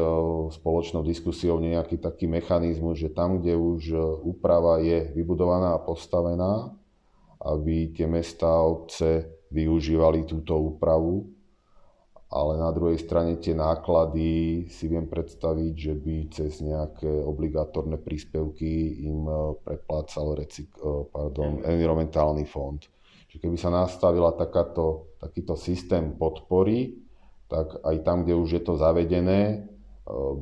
spoločnou 0.62 1.02
diskusiou 1.02 1.58
nejaký 1.58 1.98
taký 1.98 2.30
mechanizmus, 2.30 3.02
že 3.02 3.10
tam, 3.10 3.42
kde 3.42 3.58
už 3.58 3.82
úprava 4.22 4.78
je 4.78 5.10
vybudovaná 5.10 5.74
a 5.74 5.82
postavená, 5.82 6.70
aby 7.42 7.92
tie 7.92 8.08
mesta 8.08 8.48
a 8.48 8.64
obce 8.64 9.42
využívali 9.52 10.24
túto 10.24 10.56
úpravu 10.56 11.36
ale 12.26 12.58
na 12.58 12.74
druhej 12.74 12.98
strane 12.98 13.38
tie 13.38 13.54
náklady 13.54 14.66
si 14.66 14.84
viem 14.90 15.06
predstaviť, 15.06 15.72
že 15.78 15.94
by 15.94 16.16
cez 16.34 16.58
nejaké 16.58 17.06
obligátorné 17.06 18.02
príspevky 18.02 19.06
im 19.06 19.30
e, 19.30 19.34
preplácal 19.62 20.34
recyk- 20.34 20.74
e, 20.74 21.06
pardon, 21.06 21.62
environmentálny 21.62 22.42
fond. 22.42 22.82
Čiže 23.30 23.46
keby 23.46 23.56
sa 23.56 23.70
nastavila 23.70 24.34
takáto, 24.34 25.16
takýto 25.22 25.54
systém 25.54 26.18
podpory, 26.18 26.98
tak 27.46 27.78
aj 27.86 28.02
tam, 28.02 28.26
kde 28.26 28.34
už 28.34 28.58
je 28.58 28.62
to 28.66 28.74
zavedené, 28.74 29.40
e, 29.46 29.58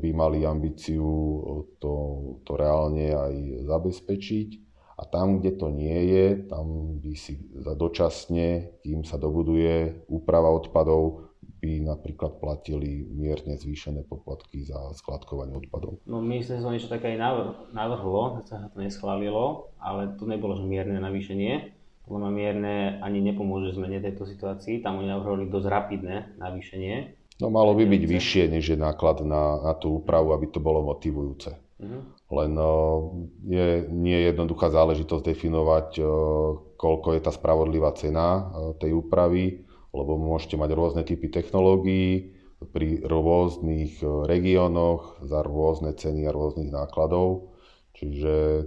by 0.01 0.09
mali 0.17 0.49
ambíciu 0.49 1.05
to, 1.77 1.93
to 2.49 2.53
reálne 2.57 3.13
aj 3.13 3.35
zabezpečiť. 3.69 4.49
A 4.95 5.03
tam, 5.11 5.43
kde 5.43 5.59
to 5.59 5.75
nie 5.75 5.99
je, 6.07 6.27
tam 6.47 6.99
by 7.03 7.13
si 7.19 7.41
dočasne, 7.55 8.79
kým 8.87 9.03
sa 9.03 9.19
dobuduje 9.19 10.07
úprava 10.07 10.55
odpadov, 10.55 11.25
by 11.65 11.81
napríklad 11.81 12.45
platili 12.45 13.09
mierne 13.09 13.57
zvýšené 13.57 14.05
poplatky 14.05 14.69
za 14.69 14.93
skladkovanie 14.93 15.57
odpadov. 15.57 15.97
No 16.05 16.21
ministerstvo 16.21 16.69
niečo 16.69 16.93
také 16.93 17.17
aj 17.17 17.49
navrhlo, 17.73 18.45
sa 18.45 18.69
to 18.69 18.85
neschválilo, 18.85 19.73
ale 19.81 20.13
to 20.21 20.29
nebolo 20.29 20.61
že 20.61 20.65
mierne 20.69 21.01
navýšenie. 21.01 21.73
Podľa 22.05 22.21
mňa 22.21 22.33
mierne 22.37 22.75
ani 23.01 23.25
nepomôže 23.25 23.73
zmene 23.73 23.97
tejto 24.05 24.29
situácii. 24.29 24.85
Tam 24.85 25.01
oni 25.01 25.09
navrhovali 25.09 25.49
dosť 25.49 25.67
rapidné 25.73 26.37
navýšenie. 26.37 27.17
No 27.41 27.49
malo 27.49 27.73
by 27.73 27.89
byť 27.89 28.03
vyššie, 28.05 28.43
než 28.53 28.77
je 28.77 28.79
náklad 28.79 29.25
na, 29.25 29.59
na 29.65 29.73
tú 29.73 30.05
úpravu, 30.05 30.37
aby 30.37 30.53
to 30.53 30.61
bolo 30.61 30.85
motivujúce. 30.85 31.57
Uh-huh. 31.81 32.14
Len 32.33 32.53
je 33.45 33.85
nie 33.93 34.17
je 34.17 34.29
jednoduchá 34.33 34.73
záležitosť 34.73 35.25
definovať, 35.29 35.89
koľko 36.81 37.09
je 37.15 37.21
tá 37.21 37.31
spravodlivá 37.31 37.93
cena 37.93 38.49
tej 38.81 38.97
úpravy 38.97 39.65
lebo 39.95 40.19
môžete 40.19 40.59
mať 40.59 40.71
rôzne 40.75 41.03
typy 41.07 41.31
technológií 41.31 42.35
pri 42.75 43.07
rôznych 43.07 44.03
regiónoch 44.03 45.23
za 45.23 45.47
rôzne 45.47 45.95
ceny 45.95 46.27
a 46.27 46.35
rôznych 46.35 46.75
nákladov. 46.75 47.55
Čiže 47.95 48.67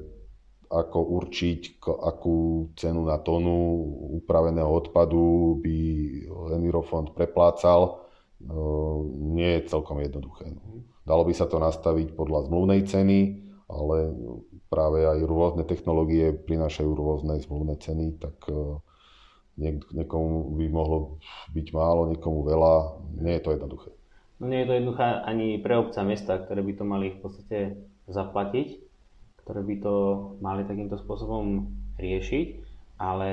ako 0.72 1.00
určiť, 1.20 1.84
akú 1.84 2.72
cenu 2.80 3.04
na 3.04 3.20
tonu 3.20 3.84
upraveného 4.24 4.72
odpadu 4.72 5.60
by 5.60 5.78
Envirofond 6.56 7.12
preplácal, 7.12 8.08
nie 9.36 9.60
je 9.60 9.68
celkom 9.68 10.00
jednoduché. 10.00 10.52
Dalo 11.04 11.24
by 11.28 11.34
sa 11.36 11.48
to 11.48 11.60
nastaviť 11.60 12.16
podľa 12.16 12.48
zmluvnej 12.48 12.84
ceny, 12.88 13.20
ale 13.68 14.16
práve 14.72 15.04
aj 15.04 15.20
rôzne 15.28 15.64
technológie 15.68 16.32
prinášajú 16.32 16.92
rôzne 16.92 17.40
zmluvné 17.44 17.76
ceny, 17.80 18.16
tak 18.20 18.36
e, 18.48 18.80
Niek- 19.58 19.90
niekomu 19.90 20.54
by 20.54 20.66
mohlo 20.70 21.18
byť 21.50 21.68
málo, 21.74 22.14
niekomu 22.14 22.46
veľa. 22.46 22.74
Nie 23.18 23.42
je 23.42 23.44
to 23.44 23.54
jednoduché. 23.58 23.90
No 24.38 24.54
nie 24.54 24.62
je 24.62 24.70
to 24.70 24.78
jednoduché 24.78 25.06
ani 25.26 25.58
pre 25.58 25.82
obca 25.82 26.06
mesta, 26.06 26.38
ktoré 26.38 26.62
by 26.62 26.74
to 26.78 26.84
mali 26.86 27.18
v 27.18 27.20
podstate 27.26 27.60
zaplatiť, 28.06 28.78
ktoré 29.42 29.66
by 29.66 29.76
to 29.82 29.94
mali 30.46 30.62
takýmto 30.62 31.02
spôsobom 31.02 31.74
riešiť, 31.98 32.48
ale 33.02 33.30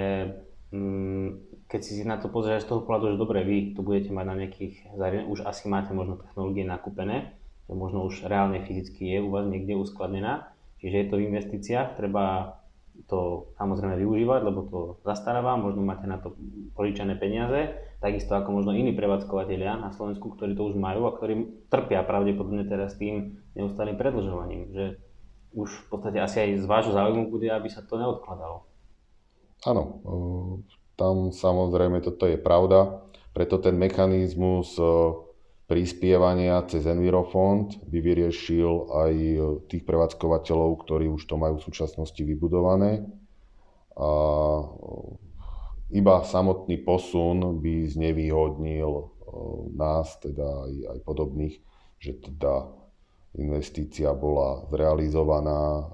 mm, 0.72 1.28
keď 1.68 1.80
si 1.84 2.00
na 2.08 2.16
to 2.16 2.32
pozrieš 2.32 2.64
z 2.64 2.72
toho 2.72 2.88
pohľadu, 2.88 3.14
že 3.14 3.20
dobre, 3.20 3.44
vy 3.44 3.76
tu 3.76 3.84
budete 3.84 4.08
mať 4.08 4.24
na 4.24 4.38
nejakých 4.40 4.96
zariadeniach, 4.96 5.28
už 5.28 5.44
asi 5.44 5.68
máte 5.68 5.92
možno 5.92 6.16
technológie 6.16 6.64
nakúpené, 6.64 7.36
že 7.64 7.72
možno 7.72 8.04
už 8.04 8.28
reálne 8.28 8.60
fyzicky 8.64 9.16
je 9.16 9.18
u 9.24 9.28
vás 9.32 9.48
niekde 9.48 9.76
uskladnená, 9.78 10.52
čiže 10.80 10.96
je 10.96 11.06
to 11.08 11.14
v 11.16 11.26
investíciách, 11.32 11.96
treba 11.96 12.56
to 13.10 13.50
samozrejme 13.58 13.98
využívať, 13.98 14.40
lebo 14.46 14.60
to 14.70 14.78
zastaráva, 15.02 15.58
možno 15.58 15.82
máte 15.82 16.06
na 16.06 16.22
to 16.22 16.38
požičané 16.78 17.18
peniaze, 17.18 17.74
takisto 17.98 18.38
ako 18.38 18.62
možno 18.62 18.70
iní 18.70 18.94
prevádzkovateľia 18.94 19.82
na 19.82 19.90
Slovensku, 19.90 20.30
ktorí 20.38 20.54
to 20.54 20.70
už 20.70 20.78
majú 20.78 21.10
a 21.10 21.16
ktorí 21.16 21.66
trpia 21.68 22.06
pravdepodobne 22.06 22.62
teraz 22.70 22.94
tým 22.94 23.42
neustálým 23.58 23.98
predlžovaním, 23.98 24.70
že 24.70 24.84
už 25.54 25.70
v 25.70 25.86
podstate 25.90 26.18
asi 26.22 26.36
aj 26.42 26.50
z 26.62 26.66
vášho 26.70 26.92
záujmu 26.94 27.30
bude, 27.30 27.50
aby 27.50 27.66
sa 27.70 27.82
to 27.82 27.98
neodkladalo. 27.98 28.66
Áno, 29.66 29.82
tam 30.94 31.34
samozrejme 31.34 31.98
toto 31.98 32.30
je 32.30 32.38
pravda, 32.38 33.02
preto 33.34 33.58
ten 33.58 33.74
mechanizmus 33.74 34.78
prispievania 35.74 36.62
cez 36.70 36.86
Envirofond 36.86 37.82
by 37.90 37.98
vyriešil 37.98 38.94
aj 38.94 39.12
e, 39.18 39.38
tých 39.66 39.82
prevádzkovateľov, 39.82 40.86
ktorí 40.86 41.10
už 41.10 41.26
to 41.26 41.34
majú 41.34 41.58
v 41.58 41.66
súčasnosti 41.66 42.22
vybudované. 42.22 43.02
A 43.98 44.10
e, 44.62 44.64
iba 45.98 46.22
samotný 46.22 46.78
posun 46.86 47.58
by 47.58 47.90
znevýhodnil 47.90 48.86
e, 48.86 49.04
nás, 49.74 50.14
teda 50.22 50.46
aj, 50.46 50.74
aj 50.94 50.98
podobných, 51.02 51.58
že 51.98 52.22
teda 52.22 52.70
investícia 53.34 54.14
bola 54.14 54.70
zrealizovaná, 54.70 55.90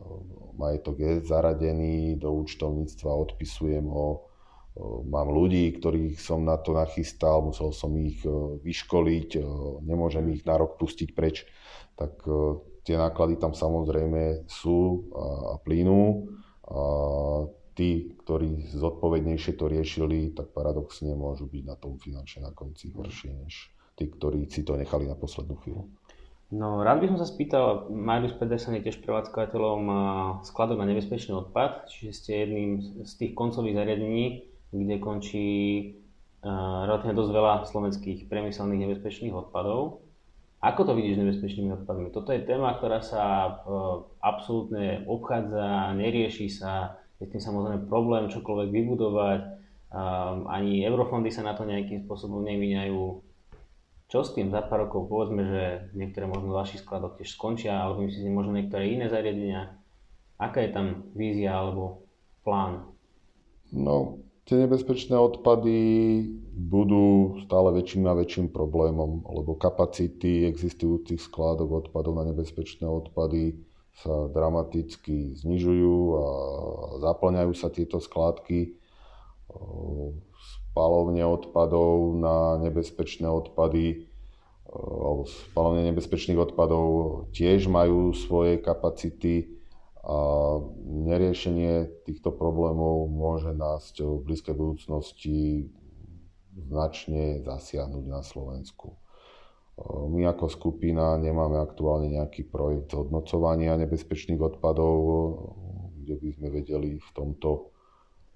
majetok 0.60 1.00
je 1.00 1.12
zaradený 1.24 2.20
do 2.20 2.36
účtovníctva, 2.44 3.16
odpisujem 3.16 3.88
ho, 3.88 4.28
mám 5.08 5.28
ľudí, 5.34 5.76
ktorých 5.76 6.20
som 6.20 6.46
na 6.46 6.58
to 6.60 6.76
nachystal, 6.76 7.42
musel 7.42 7.74
som 7.74 7.94
ich 7.98 8.22
vyškoliť, 8.62 9.42
nemôžem 9.82 10.28
ich 10.34 10.46
na 10.46 10.54
rok 10.56 10.78
pustiť 10.78 11.08
preč, 11.16 11.48
tak 11.98 12.22
tie 12.86 12.96
náklady 12.96 13.36
tam 13.36 13.52
samozrejme 13.52 14.46
sú 14.48 15.10
a 15.12 15.58
plynú. 15.60 16.30
A 16.70 16.80
tí, 17.74 18.12
ktorí 18.22 18.70
zodpovednejšie 18.70 19.52
to 19.56 19.66
riešili, 19.66 20.36
tak 20.36 20.52
paradoxne 20.52 21.16
môžu 21.16 21.48
byť 21.48 21.64
na 21.64 21.76
tom 21.80 21.96
finančne 21.96 22.44
na 22.44 22.52
konci 22.52 22.92
horšie 22.92 23.32
než 23.40 23.72
tí, 23.96 24.04
ktorí 24.06 24.46
si 24.52 24.62
to 24.62 24.76
nechali 24.76 25.08
na 25.08 25.16
poslednú 25.16 25.56
chvíľu. 25.64 25.88
No, 26.50 26.82
rád 26.82 26.98
by 26.98 27.14
som 27.14 27.18
sa 27.22 27.30
spýtal, 27.30 27.86
Marius 27.94 28.34
Pedersen 28.34 28.74
je 28.74 28.90
tiež 28.90 29.06
prevádzkovateľom 29.06 29.80
skladok 30.42 30.82
na 30.82 30.90
nebezpečný 30.90 31.30
odpad, 31.30 31.86
čiže 31.86 32.10
ste 32.10 32.30
jedným 32.42 32.70
z 33.06 33.12
tých 33.22 33.32
koncových 33.38 33.78
zariadení, 33.78 34.49
kde 34.70 34.96
končí 35.02 35.48
uh, 36.42 36.86
relatívne 36.86 37.18
dosť 37.18 37.30
veľa 37.34 37.54
slovenských 37.66 38.30
priemyselných 38.30 38.86
nebezpečných 38.86 39.34
odpadov. 39.34 40.06
Ako 40.60 40.84
to 40.84 40.92
vidíš 40.92 41.16
s 41.16 41.22
nebezpečnými 41.24 41.70
odpadmi? 41.82 42.12
Toto 42.12 42.36
je 42.36 42.44
téma, 42.44 42.76
ktorá 42.76 43.00
sa 43.00 43.48
uh, 43.48 44.04
absolútne 44.20 45.02
obchádza, 45.08 45.96
nerieši 45.96 46.52
sa, 46.52 47.00
je 47.20 47.28
tým 47.28 47.40
samozrejme 47.40 47.88
problém 47.88 48.28
čokoľvek 48.28 48.68
vybudovať, 48.68 49.40
um, 49.92 50.48
ani 50.48 50.84
eurofondy 50.84 51.28
sa 51.28 51.44
na 51.44 51.52
to 51.52 51.68
nejakým 51.68 52.04
spôsobom 52.04 52.40
nemíňajú. 52.44 53.24
Čo 54.10 54.26
s 54.26 54.34
tým 54.34 54.50
za 54.50 54.66
pár 54.66 54.90
rokov? 54.90 55.06
Povedzme, 55.06 55.42
že 55.46 55.64
niektoré 55.94 56.26
možno 56.26 56.50
vašich 56.50 56.82
skladok 56.82 57.14
tiež 57.20 57.30
skončia, 57.30 57.78
alebo 57.78 58.02
myslíte 58.02 58.26
možno 58.26 58.58
niektoré 58.58 58.90
iné 58.90 59.06
zariadenia. 59.06 59.78
Aká 60.34 60.66
je 60.66 60.74
tam 60.74 61.06
vízia 61.14 61.54
alebo 61.54 62.02
plán? 62.42 62.90
No, 63.70 64.18
Tie 64.50 64.58
nebezpečné 64.58 65.14
odpady 65.14 65.78
budú 66.58 67.38
stále 67.46 67.70
väčším 67.70 68.10
a 68.10 68.18
väčším 68.18 68.50
problémom, 68.50 69.22
lebo 69.22 69.54
kapacity 69.54 70.42
existujúcich 70.50 71.22
skládok 71.22 71.86
odpadov 71.86 72.18
na 72.18 72.26
nebezpečné 72.26 72.82
odpady 72.82 73.62
sa 73.94 74.26
dramaticky 74.26 75.38
znižujú 75.38 75.98
a 76.18 76.26
zaplňajú 76.98 77.52
sa 77.54 77.70
tieto 77.70 78.02
skládky. 78.02 78.74
Spalovne 80.74 81.22
odpadov 81.30 82.18
na 82.18 82.58
nebezpečné 82.58 83.30
odpady 83.30 84.10
alebo 84.74 85.30
spalovne 85.30 85.94
nebezpečných 85.94 86.42
odpadov 86.42 86.86
tiež 87.38 87.70
majú 87.70 88.10
svoje 88.18 88.58
kapacity 88.58 89.59
a 90.00 90.16
neriešenie 90.88 92.04
týchto 92.08 92.32
problémov 92.32 93.04
môže 93.12 93.52
nás 93.52 93.92
v 94.00 94.24
blízkej 94.24 94.56
budúcnosti 94.56 95.68
značne 96.56 97.44
zasiahnuť 97.44 98.04
na 98.08 98.24
Slovensku. 98.24 98.96
My 99.84 100.28
ako 100.28 100.48
skupina 100.48 101.16
nemáme 101.20 101.60
aktuálne 101.60 102.16
nejaký 102.16 102.48
projekt 102.48 102.96
zhodnocovania 102.96 103.76
nebezpečných 103.76 104.40
odpadov, 104.40 104.96
kde 106.00 106.14
by 106.16 106.28
sme 106.36 106.48
vedeli 106.48 106.90
v 106.96 107.10
tomto, 107.12 107.72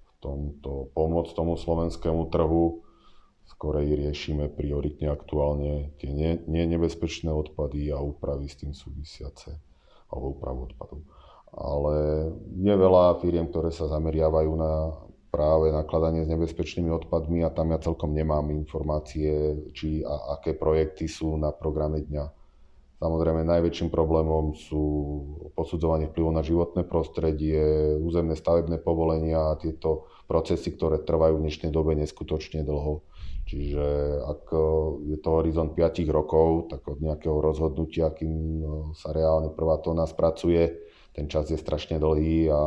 v 0.05 0.11
tomto 0.21 0.93
pomôcť 0.93 1.31
tomu 1.33 1.57
slovenskému 1.57 2.29
trhu. 2.29 2.85
Skorej 3.45 3.93
riešime 3.93 4.49
prioritne 4.49 5.13
aktuálne 5.13 5.93
tie 5.97 6.09
nebezpečné 6.45 7.29
odpady 7.29 7.93
a 7.93 8.01
úpravy 8.01 8.49
s 8.49 8.57
tým 8.61 8.73
súvisiace, 8.73 9.53
alebo 10.09 10.33
úpravu 10.33 10.69
odpadov 10.69 11.05
ale 11.53 11.95
je 12.55 12.73
veľa 12.73 13.19
firiem, 13.21 13.47
ktoré 13.51 13.69
sa 13.69 13.91
zameriavajú 13.91 14.51
na 14.57 14.91
práve 15.35 15.67
nakladanie 15.67 16.23
s 16.23 16.31
nebezpečnými 16.31 16.87
odpadmi 16.95 17.43
a 17.43 17.51
tam 17.51 17.75
ja 17.75 17.79
celkom 17.83 18.15
nemám 18.15 18.55
informácie, 18.55 19.67
či 19.75 19.99
a 19.99 20.39
aké 20.39 20.55
projekty 20.55 21.11
sú 21.11 21.35
na 21.35 21.51
programe 21.51 22.07
dňa. 22.07 22.25
Samozrejme, 22.95 23.43
najväčším 23.43 23.91
problémom 23.91 24.55
sú 24.55 24.83
posudzovanie 25.51 26.07
vplyvu 26.07 26.31
na 26.31 26.39
životné 26.39 26.87
prostredie, 26.87 27.59
územné 27.99 28.39
stavebné 28.39 28.79
povolenia 28.79 29.51
a 29.51 29.59
tieto 29.59 30.07
procesy, 30.31 30.71
ktoré 30.71 31.03
trvajú 31.03 31.35
v 31.35 31.43
dnešnej 31.43 31.75
dobe 31.75 31.99
neskutočne 31.99 32.63
dlho. 32.63 33.03
Čiže 33.45 33.85
ak 34.25 34.43
je 35.11 35.17
to 35.19 35.29
horizont 35.43 35.75
5 35.75 36.07
rokov, 36.07 36.71
tak 36.71 36.87
od 36.87 37.03
nejakého 37.03 37.43
rozhodnutia, 37.43 38.15
kým 38.15 38.63
sa 38.95 39.11
reálne 39.11 39.51
prvá 39.51 39.83
tóna 39.83 40.07
spracuje, 40.07 40.79
ten 41.15 41.31
čas 41.31 41.47
je 41.47 41.55
strašne 41.55 41.95
dlhý 41.95 42.51
a, 42.51 42.53
a 42.59 42.61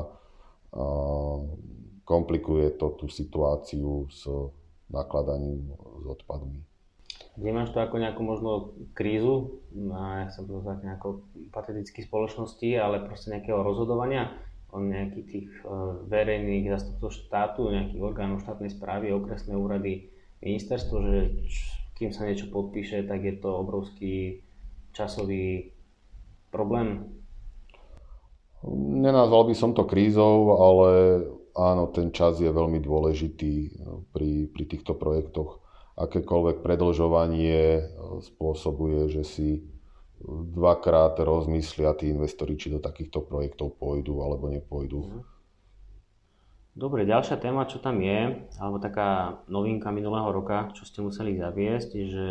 komplikuje 2.08 2.72
to 2.80 2.96
tú 2.96 3.06
situáciu 3.12 4.08
s 4.08 4.24
nakladaním 4.88 5.68
s 5.76 6.04
odpadmi. 6.08 6.64
Vnímaš 7.38 7.70
to 7.70 7.78
ako 7.78 8.02
nejakú 8.02 8.22
možno 8.24 8.74
krízu, 8.98 9.62
ja 9.86 10.26
sa 10.32 10.42
to 10.42 10.58
tak 10.64 10.82
nejako 10.82 11.22
patetických 11.54 12.10
spoločností, 12.10 12.74
ale 12.74 13.04
proste 13.06 13.30
nejakého 13.30 13.62
rozhodovania 13.62 14.34
o 14.68 14.82
nejakých 14.84 15.26
tých 15.28 15.48
e, 15.64 15.70
verejných 16.12 16.68
zastupcov 16.68 17.08
štátu, 17.08 17.72
nejakých 17.72 18.02
orgánov 18.04 18.44
štátnej 18.44 18.68
správy, 18.68 19.14
okresné 19.16 19.56
úrady, 19.56 20.12
ministerstvo, 20.44 20.96
že 21.08 21.18
kým 21.96 22.12
sa 22.12 22.28
niečo 22.28 22.52
podpíše, 22.52 23.08
tak 23.08 23.24
je 23.24 23.34
to 23.40 23.48
obrovský 23.48 24.44
časový 24.92 25.72
problém? 26.52 27.17
Nenazval 28.66 29.46
by 29.46 29.54
som 29.54 29.70
to 29.70 29.86
krízou, 29.86 30.58
ale 30.58 30.90
áno, 31.54 31.90
ten 31.94 32.10
čas 32.10 32.42
je 32.42 32.50
veľmi 32.50 32.82
dôležitý 32.82 33.54
pri, 34.10 34.50
pri 34.50 34.64
týchto 34.66 34.98
projektoch 34.98 35.62
akékoľvek 35.98 36.62
predlžovanie 36.62 37.58
e, 37.78 37.82
spôsobuje, 38.22 39.10
že 39.10 39.22
si 39.26 39.48
dvakrát 40.54 41.18
rozmyslia 41.18 41.94
tí 41.94 42.10
investori, 42.10 42.58
či 42.58 42.74
do 42.74 42.82
takýchto 42.82 43.22
projektov 43.22 43.78
pôjdu 43.78 44.22
alebo 44.22 44.50
nepôjdu. 44.50 44.98
Mhm. 45.02 45.20
Dobre, 46.78 47.02
ďalšia 47.02 47.42
téma, 47.42 47.66
čo 47.66 47.82
tam 47.82 47.98
je, 47.98 48.46
alebo 48.62 48.78
taká 48.78 49.42
novinka 49.50 49.90
minulého 49.90 50.30
roka, 50.30 50.70
čo 50.78 50.86
ste 50.86 51.02
museli 51.02 51.34
zaviesť, 51.34 51.90
že 52.06 52.26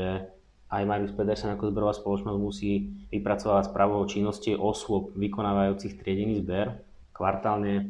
aj 0.67 0.83
Marius 0.83 1.15
Pedersen 1.15 1.55
ako 1.55 1.71
zberová 1.71 1.95
spoločnosť 1.95 2.39
musí 2.39 2.91
vypracovať 3.07 3.71
správu 3.71 4.03
o 4.03 4.09
činnosti 4.09 4.51
osôb 4.51 5.15
vykonávajúcich 5.15 5.95
triedený 5.99 6.43
zber 6.43 6.83
kvartálne 7.15 7.87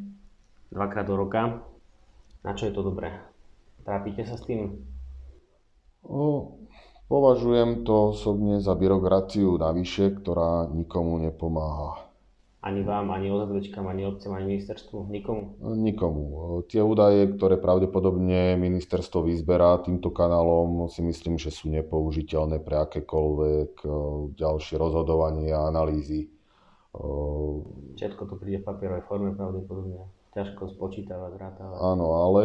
dvakrát 0.72 1.04
do 1.04 1.16
roka. 1.20 1.60
Na 2.46 2.56
čo 2.56 2.70
je 2.70 2.74
to 2.74 2.86
dobré? 2.86 3.12
Trápite 3.84 4.24
sa 4.24 4.40
s 4.40 4.46
tým? 4.48 4.78
No, 6.08 6.56
považujem 7.12 7.84
to 7.84 8.16
osobne 8.16 8.63
za 8.63 8.72
byrokraciu 8.78 9.60
navyše, 9.60 10.16
ktorá 10.16 10.72
nikomu 10.72 11.20
nepomáha. 11.20 12.07
Ani 12.58 12.82
vám, 12.82 13.13
ani 13.13 13.30
OZVčkám, 13.30 13.86
ani 13.86 14.10
obcem, 14.10 14.34
ani 14.34 14.58
ministerstvu? 14.58 15.13
Nikomu? 15.13 15.62
Nikomu. 15.78 16.26
Tie 16.65 16.82
údaje, 16.82 17.30
ktoré 17.38 17.54
pravdepodobne 17.62 18.58
ministerstvo 18.58 19.22
vyzberá 19.22 19.78
týmto 19.86 20.10
kanálom, 20.10 20.89
si 20.89 21.06
myslím, 21.06 21.38
že 21.38 21.54
sú 21.54 21.70
nepoužiteľné 21.70 22.58
pre 22.65 22.82
akékoľvek 22.82 23.72
e, 23.86 23.88
ďalšie 24.41 24.74
rozhodovanie 24.74 25.54
a 25.54 25.70
analýzy. 25.70 26.34
E, 26.98 27.08
Všetko 27.93 28.26
to 28.26 28.36
príde 28.41 28.65
v 28.65 28.67
papierovej 28.74 29.06
forme 29.06 29.38
pravdepodobne 29.38 30.10
ťažko 30.34 30.70
spočítavať, 30.78 31.30
zrátavať. 31.38 31.78
Áno, 31.82 32.26
ale 32.26 32.41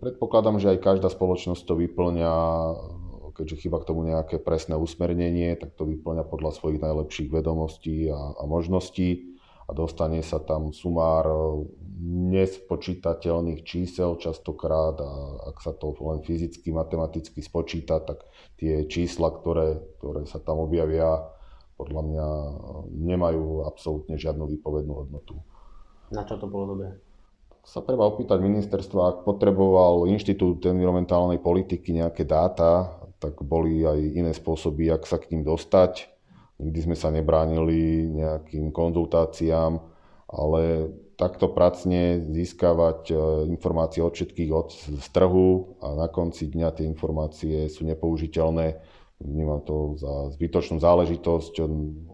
predpokladám, 0.00 0.56
že 0.60 0.76
aj 0.76 0.80
každá 0.80 1.08
spoločnosť 1.12 1.60
to 1.60 1.76
vyplňa, 1.76 2.32
keďže 3.36 3.68
chyba 3.68 3.84
k 3.84 3.88
tomu 3.92 4.00
nejaké 4.08 4.40
presné 4.40 4.80
usmernenie, 4.80 5.52
tak 5.60 5.76
to 5.76 5.84
vyplňa 5.84 6.24
podľa 6.24 6.56
svojich 6.56 6.80
najlepších 6.80 7.28
vedomostí 7.28 8.08
a, 8.08 8.32
a 8.32 8.42
možností 8.48 9.33
a 9.64 9.70
dostane 9.72 10.20
sa 10.20 10.40
tam 10.40 10.70
sumár 10.76 11.24
nespočítateľných 12.04 13.64
čísel 13.64 14.20
častokrát 14.20 14.98
a 15.00 15.10
ak 15.48 15.56
sa 15.64 15.72
to 15.72 15.96
len 16.04 16.20
fyzicky, 16.20 16.68
matematicky 16.74 17.40
spočíta, 17.40 18.02
tak 18.04 18.28
tie 18.60 18.84
čísla, 18.84 19.32
ktoré, 19.32 19.80
ktoré 20.00 20.28
sa 20.28 20.42
tam 20.42 20.60
objavia, 20.60 21.24
podľa 21.74 22.02
mňa 22.06 22.28
nemajú 22.92 23.66
absolútne 23.66 24.20
žiadnu 24.20 24.46
výpovednú 24.46 24.92
hodnotu. 24.94 25.40
Na 26.12 26.22
čo 26.22 26.36
to 26.36 26.46
bolo 26.46 26.76
dobré? 26.76 26.94
sa 27.64 27.80
treba 27.80 28.04
opýtať 28.04 28.44
ministerstva, 28.44 29.00
ak 29.08 29.18
potreboval 29.24 30.04
Inštitút 30.12 30.60
environmentálnej 30.68 31.40
politiky 31.40 31.96
nejaké 31.96 32.28
dáta, 32.28 32.92
tak 33.16 33.40
boli 33.40 33.80
aj 33.80 33.96
iné 33.96 34.32
spôsoby, 34.36 34.92
ak 34.92 35.08
sa 35.08 35.16
k 35.16 35.32
ním 35.32 35.48
dostať. 35.48 36.12
Nikdy 36.62 36.78
sme 36.90 36.96
sa 36.96 37.10
nebránili 37.10 38.06
nejakým 38.14 38.70
konzultáciám, 38.70 39.82
ale 40.30 40.62
takto 41.18 41.50
pracne 41.50 42.22
získavať 42.30 43.00
e, 43.10 43.14
informácie 43.50 44.02
od 44.02 44.14
všetkých 44.14 44.50
od 44.50 44.68
z 44.74 45.06
trhu 45.14 45.78
a 45.82 45.94
na 45.94 46.06
konci 46.10 46.50
dňa 46.50 46.68
tie 46.74 46.86
informácie 46.86 47.66
sú 47.70 47.86
nepoužiteľné. 47.86 48.78
Vnímam 49.22 49.62
to 49.62 49.94
za 49.94 50.34
zbytočnú 50.34 50.82
záležitosť. 50.82 51.62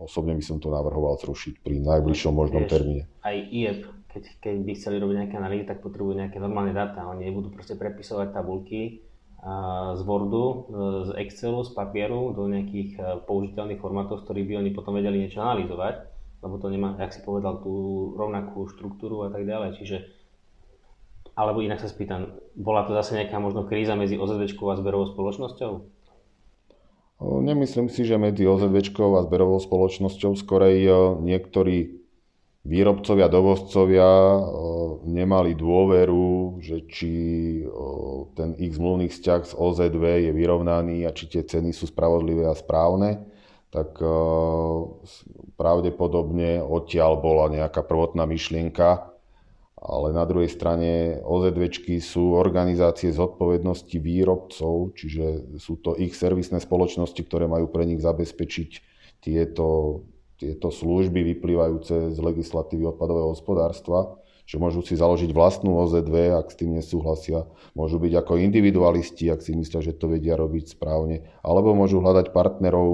Osobne 0.05 0.37
by 0.37 0.45
som 0.45 0.61
to 0.61 0.69
navrhoval 0.69 1.17
zrušiť 1.17 1.65
pri 1.65 1.81
najbližšom 1.81 2.33
možnom 2.33 2.69
termíne. 2.69 3.09
Aj 3.25 3.35
IEP 3.35 4.01
keď, 4.11 4.25
keď 4.43 4.57
by 4.67 4.73
chceli 4.75 4.97
robiť 4.99 5.17
nejaké 5.23 5.37
analýzy, 5.39 5.65
tak 5.71 5.79
potrebujú 5.87 6.19
nejaké 6.19 6.43
normálne 6.43 6.75
dáta. 6.75 7.07
Oni 7.07 7.31
nebudú 7.31 7.55
proste 7.55 7.79
prepisovať 7.79 8.35
tabulky 8.35 9.07
z 9.97 10.01
Wordu, 10.05 10.45
e, 10.45 10.57
z 11.09 11.11
Excelu, 11.17 11.65
z 11.65 11.73
papieru 11.73 12.37
do 12.37 12.45
nejakých 12.45 12.91
e, 12.97 13.01
použiteľných 13.25 13.81
formátov, 13.81 14.21
z 14.21 14.25
ktorých 14.29 14.47
by 14.47 14.55
oni 14.61 14.71
potom 14.77 14.93
vedeli 14.93 15.25
niečo 15.25 15.41
analyzovať, 15.41 15.95
lebo 16.45 16.61
to 16.61 16.69
nemá, 16.69 16.93
jak 17.01 17.17
si 17.17 17.25
povedal, 17.25 17.65
tú 17.65 17.73
rovnakú 18.21 18.69
štruktúru 18.69 19.25
a 19.25 19.33
tak 19.33 19.49
ďalej. 19.49 19.81
Čiže 19.81 19.97
alebo 21.33 21.65
inak 21.65 21.81
sa 21.81 21.89
spýtam, 21.89 22.37
bola 22.53 22.85
to 22.85 22.93
zase 22.93 23.17
nejaká 23.17 23.41
možno 23.41 23.65
kríza 23.65 23.97
medzi 23.97 24.21
OZV 24.21 24.45
a 24.61 24.75
zberovou 24.77 25.09
spoločnosťou? 25.09 25.73
Nemyslím 27.21 27.89
si, 27.89 28.05
že 28.05 28.21
medzi 28.21 28.45
OZV 28.45 28.77
a 29.17 29.25
zberovou 29.25 29.57
spoločnosťou 29.57 30.37
skorej 30.37 30.85
e, 30.85 30.93
niektorí 31.25 32.00
výrobcovia, 32.61 33.33
dovozcovia 33.33 34.11
nemali 35.09 35.57
dôveru, 35.57 36.61
že 36.61 36.85
či 36.85 37.13
ten 38.37 38.53
ich 38.61 38.77
zmluvný 38.77 39.09
vzťah 39.09 39.41
z 39.49 39.53
OZV 39.57 40.05
je 40.29 40.33
vyrovnaný 40.37 41.09
a 41.09 41.15
či 41.17 41.33
tie 41.33 41.43
ceny 41.45 41.73
sú 41.73 41.89
spravodlivé 41.89 42.45
a 42.45 42.53
správne, 42.53 43.25
tak 43.73 43.97
pravdepodobne 45.57 46.61
odtiaľ 46.61 47.17
bola 47.17 47.49
nejaká 47.49 47.81
prvotná 47.81 48.29
myšlienka, 48.29 49.09
ale 49.81 50.13
na 50.13 50.29
druhej 50.29 50.53
strane 50.53 51.25
OZVčky 51.25 52.05
sú 52.05 52.37
organizácie 52.37 53.09
zodpovednosti 53.09 53.97
výrobcov, 53.97 54.93
čiže 54.93 55.57
sú 55.57 55.81
to 55.81 55.97
ich 55.97 56.13
servisné 56.13 56.61
spoločnosti, 56.61 57.17
ktoré 57.25 57.49
majú 57.49 57.73
pre 57.73 57.89
nich 57.89 58.05
zabezpečiť 58.05 58.71
tieto 59.25 60.05
tieto 60.41 60.73
služby 60.73 61.37
vyplývajúce 61.37 62.17
z 62.17 62.19
legislatívy 62.19 62.89
odpadového 62.89 63.37
hospodárstva, 63.37 64.17
že 64.49 64.59
môžu 64.59 64.83
si 64.83 64.99
založiť 64.99 65.31
vlastnú 65.31 65.79
OZV, 65.85 66.35
ak 66.35 66.51
s 66.51 66.59
tým 66.59 66.75
nesúhlasia, 66.75 67.47
môžu 67.77 68.03
byť 68.03 68.19
ako 68.19 68.41
individualisti, 68.43 69.31
ak 69.31 69.47
si 69.47 69.55
myslia, 69.55 69.79
že 69.85 69.95
to 69.95 70.11
vedia 70.11 70.35
robiť 70.35 70.75
správne, 70.75 71.29
alebo 71.47 71.77
môžu 71.77 72.03
hľadať 72.03 72.35
partnerov 72.35 72.89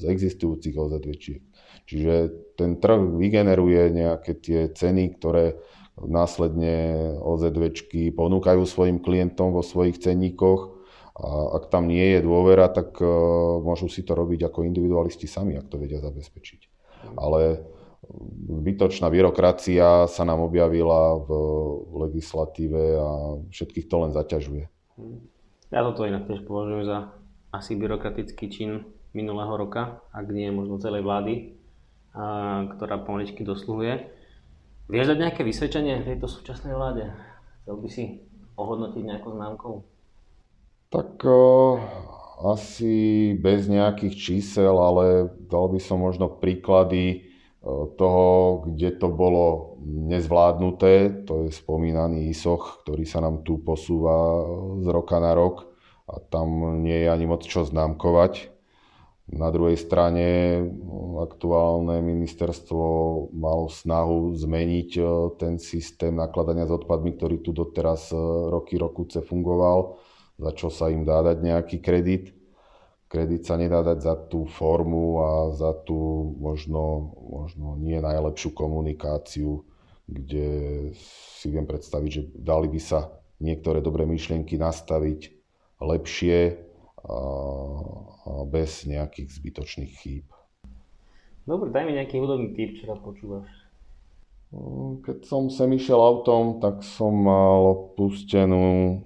z 0.00 0.08
existujúcich 0.08 0.72
OZV. 0.72 1.42
Čiže 1.84 2.14
ten 2.56 2.80
trh 2.80 3.02
vygeneruje 3.18 3.92
nejaké 3.92 4.40
tie 4.40 4.72
ceny, 4.72 5.20
ktoré 5.20 5.60
následne 6.00 7.12
OZVčky 7.20 8.08
ponúkajú 8.16 8.64
svojim 8.64 9.04
klientom 9.04 9.52
vo 9.52 9.60
svojich 9.60 10.00
cenníkoch. 10.00 10.80
A 11.16 11.60
ak 11.60 11.72
tam 11.72 11.88
nie 11.88 12.16
je 12.16 12.20
dôvera, 12.24 12.68
tak 12.68 13.00
uh, 13.00 13.08
môžu 13.64 13.88
si 13.88 14.04
to 14.04 14.12
robiť 14.12 14.52
ako 14.52 14.68
individualisti 14.68 15.24
sami, 15.24 15.56
ak 15.56 15.72
to 15.72 15.80
vedia 15.80 15.96
zabezpečiť 16.00 16.65
ale 17.14 17.62
zbytočná 18.46 19.06
byrokracia 19.10 20.06
sa 20.10 20.22
nám 20.26 20.42
objavila 20.42 21.18
v 21.22 21.30
legislatíve 22.06 22.82
a 22.98 23.10
všetkých 23.50 23.86
to 23.86 23.96
len 24.02 24.12
zaťažuje. 24.14 24.64
Ja 25.70 25.82
toto 25.82 26.06
inak 26.06 26.30
tiež 26.30 26.46
považujem 26.46 26.86
za 26.86 26.98
asi 27.50 27.74
byrokratický 27.74 28.46
čin 28.50 28.86
minulého 29.16 29.54
roka, 29.56 30.04
ak 30.12 30.26
nie 30.30 30.52
možno 30.52 30.78
celej 30.78 31.02
vlády, 31.02 31.56
a, 32.12 32.68
ktorá 32.76 33.02
pomaličky 33.02 33.42
dosluhuje. 33.42 34.12
Vieš 34.86 35.10
dať 35.10 35.18
nejaké 35.18 35.42
vysvedčenie 35.42 36.06
tejto 36.06 36.30
súčasnej 36.30 36.76
vláde? 36.76 37.10
Chcel 37.64 37.76
by 37.82 37.88
si 37.90 38.04
ohodnotiť 38.54 39.02
nejakou 39.02 39.34
známkou? 39.34 39.74
Tak 40.94 41.18
asi 42.36 43.32
bez 43.40 43.64
nejakých 43.64 44.14
čísel, 44.14 44.76
ale 44.76 45.32
dal 45.48 45.72
by 45.72 45.80
som 45.80 46.04
možno 46.04 46.28
príklady 46.28 47.04
e, 47.08 47.16
toho, 47.96 48.28
kde 48.68 48.92
to 49.00 49.08
bolo 49.08 49.76
nezvládnuté. 49.80 51.24
To 51.24 51.48
je 51.48 51.50
spomínaný 51.52 52.28
ISOch, 52.28 52.84
ktorý 52.84 53.08
sa 53.08 53.24
nám 53.24 53.40
tu 53.40 53.56
posúva 53.64 54.44
z 54.84 54.86
roka 54.92 55.16
na 55.16 55.32
rok 55.32 55.64
a 56.06 56.20
tam 56.20 56.80
nie 56.84 57.02
je 57.04 57.08
ani 57.08 57.24
moc 57.24 57.42
čo 57.42 57.64
známkovať. 57.64 58.52
Na 59.26 59.50
druhej 59.50 59.74
strane 59.74 60.62
aktuálne 61.18 61.98
ministerstvo 61.98 62.86
malo 63.34 63.66
snahu 63.66 64.36
zmeniť 64.36 64.90
e, 65.00 65.02
ten 65.40 65.56
systém 65.56 66.12
nakladania 66.12 66.68
s 66.68 66.76
odpadmi, 66.76 67.16
ktorý 67.16 67.40
tu 67.40 67.56
doteraz 67.56 68.12
e, 68.12 68.20
roky, 68.52 68.76
rokuce 68.76 69.24
fungoval 69.24 69.98
za 70.36 70.50
čo 70.52 70.68
sa 70.68 70.92
im 70.92 71.04
dá 71.04 71.24
dať 71.24 71.38
nejaký 71.40 71.76
kredit. 71.80 72.36
Kredit 73.06 73.46
sa 73.46 73.56
nedá 73.56 73.80
dať 73.86 73.98
za 74.02 74.14
tú 74.18 74.44
formu 74.50 75.22
a 75.22 75.30
za 75.54 75.72
tú 75.86 76.32
možno, 76.36 77.14
možno 77.22 77.78
nie 77.78 78.02
najlepšiu 78.02 78.50
komunikáciu, 78.52 79.62
kde 80.06 80.48
si 80.96 81.46
viem 81.48 81.64
predstaviť, 81.64 82.10
že 82.10 82.22
dali 82.34 82.66
by 82.66 82.80
sa 82.82 83.14
niektoré 83.38 83.78
dobré 83.78 84.04
myšlienky 84.04 84.58
nastaviť 84.58 85.32
lepšie 85.78 86.38
a, 86.50 86.56
a 87.06 87.18
bez 88.48 88.88
nejakých 88.90 89.28
zbytočných 89.38 89.92
chýb. 90.02 90.26
Dobre, 91.46 91.70
daj 91.70 91.84
mi 91.86 91.94
nejaký 91.94 92.18
hudobný 92.18 92.58
typ, 92.58 92.82
čo 92.82 92.98
počúvaš. 92.98 93.46
Keď 95.02 95.26
som 95.26 95.50
sem 95.50 95.68
išiel 95.74 95.98
autom, 95.98 96.62
tak 96.62 96.86
som 96.86 97.10
mal 97.10 97.92
pustenú, 97.98 99.02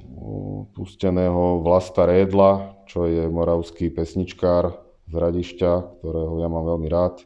pusteného 0.77 1.65
Vlasta 1.65 2.05
Rédla, 2.05 2.85
čo 2.85 3.09
je 3.09 3.25
moravský 3.25 3.89
pesničkár 3.89 4.77
z 5.09 5.15
Radišťa, 5.17 5.73
ktorého 6.01 6.45
ja 6.45 6.49
mám 6.53 6.69
veľmi 6.69 6.89
rád. 6.93 7.25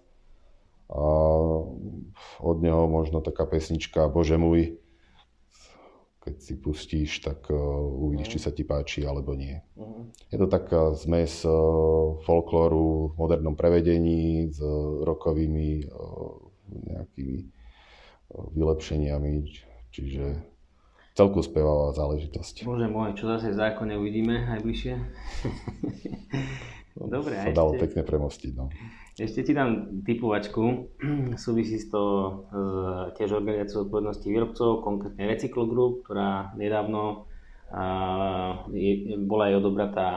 A 0.94 1.04
od 2.38 2.56
neho 2.62 2.86
možno 2.86 3.18
taká 3.18 3.50
pesnička 3.50 4.06
Bože 4.06 4.38
môj, 4.38 4.78
keď 6.22 6.34
si 6.40 6.54
pustíš, 6.56 7.20
tak 7.20 7.50
uh, 7.52 7.58
uvidíš, 8.08 8.36
či 8.36 8.38
sa 8.40 8.48
ti 8.48 8.64
páči 8.64 9.04
alebo 9.04 9.36
nie. 9.36 9.60
Uh-huh. 9.76 10.08
Je 10.32 10.40
to 10.40 10.48
taká 10.48 10.96
zmes 10.96 11.44
uh, 11.44 11.52
folklóru 12.24 13.12
v 13.12 13.14
modernom 13.20 13.52
prevedení 13.52 14.48
s 14.48 14.56
rokovými 15.04 15.84
uh, 15.84 16.32
nejakými 16.72 17.53
vylepšeniami, 18.32 19.32
čiže 19.92 20.40
celku 21.14 21.40
spevavá 21.40 21.94
záležitosť. 21.94 22.66
Bože 22.66 22.90
môj, 22.90 23.14
čo 23.14 23.30
zase 23.30 23.54
v 23.54 23.58
zákone 23.58 23.94
uvidíme 23.94 24.50
najbližšie? 24.50 24.94
Dobre, 26.94 27.34
sa 27.34 27.50
dalo 27.50 27.74
ešte... 27.74 27.82
pekne 27.90 28.02
premostiť. 28.06 28.52
No. 28.54 28.70
Ešte 29.14 29.46
ti 29.46 29.52
dám 29.54 30.02
typovačku. 30.02 30.62
Súvisí 31.42 31.78
to 31.90 32.02
s 32.50 33.18
tiež 33.18 33.34
organizáciou 33.34 33.86
odpovednosti 33.86 34.26
výrobcov, 34.26 34.82
konkrétne 34.82 35.26
Recyclo 35.26 35.66
Group, 35.70 36.06
ktorá 36.06 36.54
nedávno 36.58 37.30
a, 37.70 38.66
je, 38.70 39.18
bola 39.26 39.50
aj 39.50 39.54
odobratá 39.58 40.08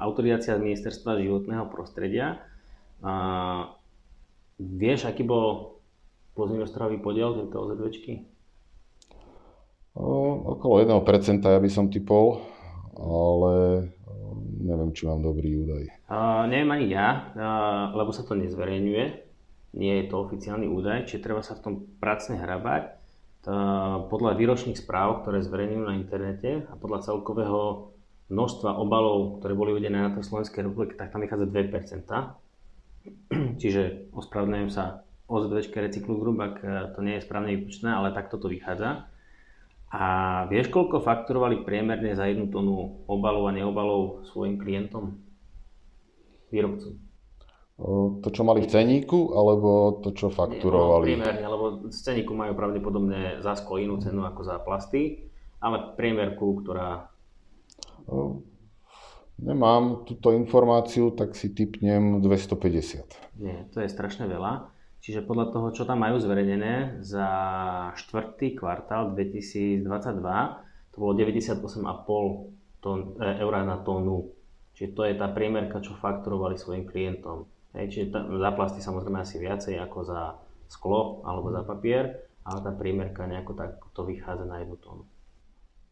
autorizácia 0.00 0.56
z 0.56 0.64
Ministerstva 0.64 1.20
životného 1.20 1.68
prostredia. 1.68 2.40
A, 3.04 3.76
vieš, 4.56 5.04
aký 5.08 5.24
bol 5.24 5.75
poľnohospodársky 6.36 7.00
podiel 7.00 7.32
tejto 7.34 7.56
OZVčky? 7.64 8.36
okolo 9.96 10.84
1% 10.84 11.40
ja 11.40 11.56
by 11.56 11.70
som 11.72 11.88
typol, 11.88 12.44
ale 13.00 13.88
neviem, 14.60 14.92
či 14.92 15.08
mám 15.08 15.24
dobrý 15.24 15.56
údaj. 15.64 15.84
Uh, 16.06 16.44
neviem 16.52 16.68
ani 16.68 16.86
ja, 16.92 17.32
uh, 17.32 17.96
lebo 17.96 18.12
sa 18.12 18.22
to 18.22 18.36
nezverejňuje. 18.36 19.04
Nie 19.76 20.04
je 20.04 20.08
to 20.08 20.20
oficiálny 20.24 20.68
údaj, 20.68 21.08
čiže 21.08 21.24
treba 21.24 21.40
sa 21.44 21.56
v 21.56 21.62
tom 21.64 21.74
pracne 22.00 22.36
hrabať. 22.36 22.96
Uh, 23.46 24.10
podľa 24.10 24.34
výročných 24.34 24.76
správ, 24.76 25.22
ktoré 25.22 25.38
zverejňujú 25.40 25.84
na 25.86 25.94
internete 25.96 26.66
a 26.66 26.74
podľa 26.74 27.06
celkového 27.06 27.94
množstva 28.26 28.74
obalov, 28.74 29.38
ktoré 29.38 29.54
boli 29.54 29.70
uvedené 29.78 30.02
na 30.02 30.10
to 30.10 30.18
Slovenskej 30.18 30.66
republike, 30.66 30.98
tak 30.98 31.14
tam 31.14 31.22
vychádza 31.22 31.46
2%. 31.46 32.10
Čiže 33.62 34.10
ospravedlňujem 34.10 34.70
sa 34.72 35.05
OZV 35.26 35.74
Recyklu 35.74 36.18
Group, 36.22 36.38
ak 36.38 36.54
to 36.94 37.00
nie 37.02 37.18
je 37.18 37.26
správne 37.26 37.54
vypočtené, 37.58 37.90
ale 37.94 38.14
takto 38.14 38.38
to 38.38 38.46
vychádza. 38.46 39.10
A 39.90 40.04
vieš, 40.50 40.70
koľko 40.74 40.98
fakturovali 40.98 41.62
priemerne 41.62 42.14
za 42.18 42.26
jednu 42.26 42.50
tonu 42.50 43.06
obalov 43.06 43.50
a 43.50 43.54
neobalov 43.54 44.26
svojim 44.26 44.58
klientom? 44.58 45.18
Výrobcom. 46.50 46.94
To, 48.24 48.28
čo 48.32 48.40
mali 48.40 48.64
v 48.64 48.72
ceníku, 48.72 49.36
alebo 49.36 50.00
to, 50.00 50.16
čo 50.16 50.32
fakturovali? 50.32 51.12
Nie, 51.12 51.20
no, 51.20 51.24
priemerne, 51.28 51.46
lebo 51.46 51.64
z 51.92 51.98
ceníku 52.02 52.32
majú 52.32 52.56
pravdepodobne 52.56 53.44
za 53.44 53.52
sklo 53.52 53.76
inú 53.76 54.00
cenu 54.00 54.24
ako 54.24 54.40
za 54.42 54.56
plasty, 54.64 55.28
ale 55.60 55.92
priemerku, 55.94 56.64
ktorá... 56.64 57.12
Nemám 59.36 60.08
túto 60.08 60.32
informáciu, 60.32 61.12
tak 61.12 61.36
si 61.36 61.52
typnem 61.52 62.24
250. 62.24 63.42
Nie, 63.42 63.68
to 63.68 63.84
je 63.84 63.88
strašne 63.92 64.24
veľa. 64.24 64.72
Čiže 65.00 65.22
podľa 65.22 65.54
toho, 65.54 65.68
čo 65.70 65.82
tam 65.86 66.02
majú 66.02 66.18
zverejnené 66.18 67.04
za 67.04 67.28
štvrtý 67.94 68.58
kvartál 68.58 69.14
2022, 69.14 69.86
to 70.92 70.96
bolo 70.98 71.12
98,5 71.14 72.82
tón, 72.82 72.98
e, 73.20 73.28
eur 73.38 73.52
na 73.62 73.78
tónu. 73.82 74.32
Čiže 74.76 74.88
to 74.92 75.02
je 75.08 75.14
tá 75.16 75.30
priemerka, 75.32 75.80
čo 75.80 75.96
fakturovali 75.96 76.58
svojim 76.58 76.84
klientom. 76.84 77.48
Hej, 77.76 77.86
čiže 77.92 78.06
tá, 78.12 78.24
za 78.24 78.50
plasty 78.56 78.80
samozrejme 78.80 79.20
asi 79.20 79.36
viacej 79.40 79.76
ako 79.84 79.98
za 80.04 80.20
sklo 80.68 81.22
alebo 81.24 81.52
za 81.52 81.62
papier, 81.62 82.26
ale 82.42 82.58
tá 82.64 82.72
priemerka 82.72 83.28
nejako 83.28 83.52
tak 83.54 83.78
to 83.92 84.02
vychádza 84.04 84.44
na 84.48 84.64
jednu 84.64 84.76
tónu. 84.80 85.04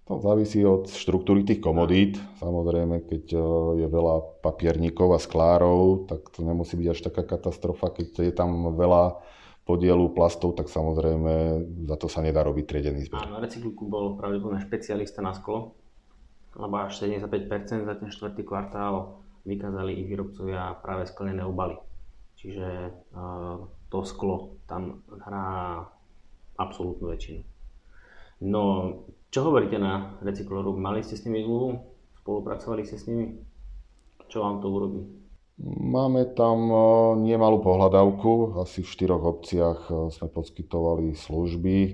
To 0.04 0.20
závisí 0.20 0.60
od 0.68 0.84
štruktúry 0.84 1.48
tých 1.48 1.64
komodít. 1.64 2.20
Samozrejme, 2.36 3.08
keď 3.08 3.24
e, 3.32 3.40
je 3.80 3.86
veľa 3.88 4.44
papierníkov 4.44 5.16
a 5.16 5.18
sklárov, 5.18 6.04
tak 6.04 6.28
to 6.28 6.44
nemusí 6.44 6.76
byť 6.76 6.88
až 6.92 7.00
taká 7.08 7.24
katastrofa. 7.24 7.88
Keď 7.88 8.20
je 8.20 8.34
tam 8.36 8.76
veľa 8.76 9.24
podielu 9.64 10.04
plastov, 10.12 10.60
tak 10.60 10.68
samozrejme 10.68 11.64
za 11.88 11.96
to 11.96 12.12
sa 12.12 12.20
nedá 12.20 12.44
robiť 12.44 12.64
triedený 12.68 13.08
zber. 13.08 13.24
Áno, 13.24 13.40
recykliku 13.40 13.88
bol 13.88 14.20
pravdepodobne 14.20 14.60
špecialista 14.60 15.24
na 15.24 15.32
sklo, 15.32 15.72
lebo 16.52 16.84
až 16.84 17.00
75% 17.00 17.88
za 17.88 17.94
ten 17.96 18.12
štvrtý 18.12 18.44
kvartál 18.44 19.24
vykázali 19.48 20.04
ich 20.04 20.06
výrobcovia 20.12 20.76
práve 20.84 21.08
sklenené 21.08 21.48
obaly. 21.48 21.80
Čiže 22.36 22.92
uh, 23.16 23.56
to 23.88 24.04
sklo 24.04 24.60
tam 24.68 25.00
hrá 25.08 25.80
absolútnu 26.60 27.08
väčšinu. 27.08 27.53
No, 28.44 28.62
čo 29.32 29.48
hovoríte 29.48 29.80
na 29.80 30.20
Recykloru? 30.20 30.76
Mali 30.76 31.00
ste 31.00 31.16
s 31.16 31.24
nimi 31.24 31.40
zmluvu? 31.48 31.80
Spolupracovali 32.20 32.84
ste 32.84 33.00
s 33.00 33.08
nimi? 33.08 33.40
Čo 34.28 34.44
vám 34.44 34.60
to 34.60 34.68
urobí? 34.68 35.00
Máme 35.64 36.34
tam 36.36 36.68
e, 36.68 36.76
nemalú 37.24 37.64
pohľadávku, 37.64 38.60
asi 38.60 38.84
v 38.84 38.90
štyroch 38.90 39.24
obciach 39.24 39.88
e, 39.88 40.12
sme 40.12 40.28
poskytovali 40.28 41.16
služby. 41.16 41.78
E, 41.88 41.92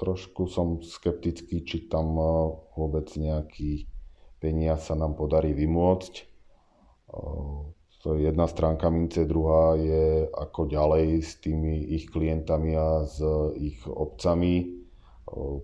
trošku 0.00 0.48
som 0.48 0.80
skeptický, 0.80 1.60
či 1.60 1.86
tam 1.92 2.16
vôbec 2.74 3.12
nejaký 3.12 3.86
peniaz 4.42 4.90
sa 4.90 4.98
nám 4.98 5.14
podarí 5.14 5.54
vymôcť. 5.54 6.26
Jedna 8.02 8.50
stránka 8.50 8.90
mince, 8.90 9.22
druhá 9.22 9.78
je 9.78 10.26
ako 10.26 10.66
ďalej 10.66 11.22
s 11.22 11.38
tými 11.38 11.86
ich 11.94 12.10
klientami 12.10 12.74
a 12.74 13.06
s 13.06 13.22
ich 13.54 13.78
obcami 13.86 14.82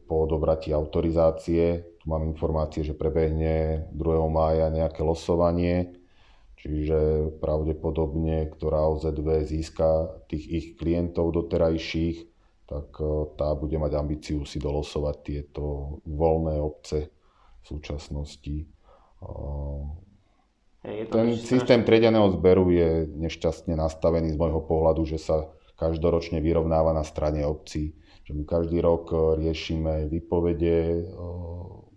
po 0.06 0.14
odobratí 0.22 0.70
autorizácie. 0.70 1.98
Tu 1.98 2.04
mám 2.06 2.22
informácie, 2.22 2.86
že 2.86 2.94
prebehne 2.94 3.90
2. 3.90 4.30
mája 4.30 4.70
nejaké 4.70 5.02
losovanie, 5.02 5.98
čiže 6.62 7.26
pravdepodobne, 7.42 8.46
ktorá 8.54 8.86
OZV 8.86 9.42
získa 9.42 10.22
tých 10.30 10.44
ich 10.46 10.66
klientov 10.78 11.34
doterajších, 11.34 12.22
tak 12.70 13.02
tá 13.34 13.50
bude 13.58 13.82
mať 13.82 13.98
ambíciu 13.98 14.46
si 14.46 14.62
dolosovať 14.62 15.16
tieto 15.26 15.98
voľné 16.06 16.62
obce 16.62 17.10
v 17.60 17.64
súčasnosti. 17.66 18.62
Je 20.86 21.10
Ten 21.10 21.34
systém 21.34 21.82
triedeného 21.82 22.30
zberu 22.38 22.70
je 22.70 23.10
nešťastne 23.10 23.74
nastavený 23.74 24.30
z 24.30 24.38
môjho 24.38 24.62
pohľadu, 24.62 25.02
že 25.10 25.18
sa 25.18 25.50
každoročne 25.74 26.38
vyrovnáva 26.38 26.94
na 26.94 27.02
strane 27.02 27.42
obcí. 27.42 27.98
Že 28.26 28.32
my 28.34 28.44
každý 28.46 28.78
rok 28.78 29.10
e, 29.10 29.16
riešime 29.42 30.06
vypovede 30.06 30.78
e, 30.78 31.02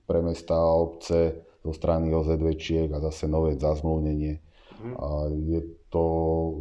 pre 0.06 0.26
mesta 0.26 0.58
a 0.58 0.74
obce 0.74 1.46
zo 1.62 1.74
strany 1.74 2.10
OZVčiek 2.10 2.90
a 2.90 3.04
zase 3.12 3.30
nové 3.30 3.54
zazmluvnenie. 3.58 4.42
Mhm. 4.82 4.92
A 4.98 5.08
je 5.30 5.62
to 5.94 6.06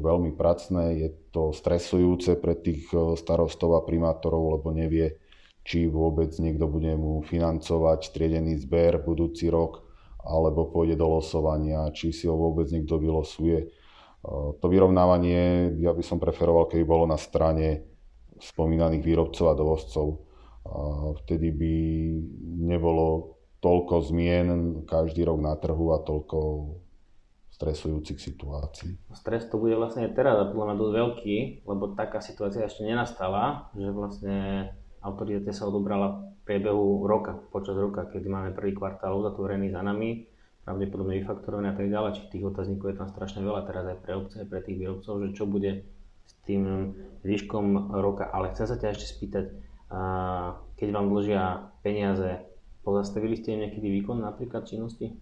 veľmi 0.04 0.36
pracné, 0.36 1.00
je 1.00 1.08
to 1.30 1.56
stresujúce 1.56 2.36
pre 2.36 2.52
tých 2.52 2.84
e, 2.92 3.16
starostov 3.16 3.80
a 3.80 3.86
primátorov, 3.86 4.60
lebo 4.60 4.76
nevie, 4.76 5.16
či 5.64 5.88
vôbec 5.88 6.36
niekto 6.36 6.68
bude 6.68 6.92
mu 7.00 7.24
financovať 7.24 8.12
triedený 8.12 8.60
zber 8.60 9.00
budúci 9.00 9.48
rok 9.48 9.89
alebo 10.24 10.68
pôjde 10.68 10.96
do 11.00 11.06
losovania, 11.20 11.88
či 11.92 12.12
si 12.12 12.28
ho 12.28 12.36
vôbec 12.36 12.68
niekto 12.68 13.00
vylosuje. 13.00 13.72
To 14.60 14.66
vyrovnávanie 14.68 15.72
ja 15.80 15.96
by 15.96 16.04
som 16.04 16.20
preferoval, 16.20 16.68
keby 16.68 16.84
bolo 16.84 17.08
na 17.08 17.16
strane 17.16 17.88
spomínaných 18.36 19.04
výrobcov 19.04 19.46
a 19.48 19.56
dovozcov. 19.56 20.06
Vtedy 21.24 21.48
by 21.56 21.74
nebolo 22.68 23.36
toľko 23.64 23.94
zmien 24.12 24.48
každý 24.84 25.24
rok 25.24 25.40
na 25.40 25.56
trhu 25.56 25.92
a 25.92 26.04
toľko 26.04 26.38
stresujúcich 27.52 28.16
situácií. 28.16 28.96
Stres 29.12 29.44
to 29.52 29.60
bude 29.60 29.76
vlastne 29.76 30.08
teraz 30.16 30.48
podľa 30.48 30.72
mňa 30.72 30.76
dosť 30.80 30.94
veľký, 30.96 31.36
lebo 31.68 31.92
taká 31.92 32.24
situácia 32.24 32.64
ešte 32.64 32.88
nenastala, 32.88 33.68
že 33.76 33.88
vlastne 33.92 34.36
autorizácia 35.00 35.52
sa 35.56 35.68
odobrala 35.68 36.20
v 36.40 36.40
priebehu 36.44 37.08
roka, 37.08 37.36
počas 37.52 37.76
roka, 37.76 38.08
kedy 38.08 38.28
máme 38.28 38.50
prvý 38.52 38.76
kvartál 38.76 39.16
uzatvorený 39.16 39.72
za 39.72 39.80
nami, 39.80 40.28
pravdepodobne 40.60 41.16
vyfaktorované 41.24 41.72
a 41.72 41.76
tak 41.76 41.88
ďalej, 41.88 42.20
či 42.20 42.30
tých 42.36 42.44
otáznikov 42.44 42.92
je 42.92 43.00
tam 43.00 43.08
strašne 43.08 43.40
veľa 43.40 43.64
teraz 43.64 43.84
aj 43.88 43.98
pre 44.04 44.12
obce, 44.14 44.44
aj 44.44 44.48
pre 44.48 44.60
tých 44.60 44.76
výrobcov, 44.76 45.14
že 45.24 45.28
čo 45.32 45.44
bude 45.48 45.88
s 46.28 46.32
tým 46.44 46.94
výškom 47.24 47.96
roka. 47.96 48.28
Ale 48.28 48.52
chcem 48.52 48.68
sa 48.68 48.76
ťa 48.76 48.92
ešte 48.92 49.08
spýtať, 49.08 49.44
keď 50.76 50.88
vám 50.92 51.10
dlžia 51.10 51.72
peniaze, 51.82 52.44
pozastavili 52.84 53.34
ste 53.40 53.56
im 53.56 53.66
niekedy 53.66 53.88
výkon 54.00 54.20
napríklad 54.20 54.68
činnosti? 54.68 55.16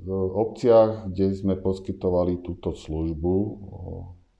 V 0.00 0.08
obciach, 0.34 1.10
kde 1.10 1.34
sme 1.34 1.54
poskytovali 1.58 2.42
túto 2.42 2.74
službu 2.74 3.34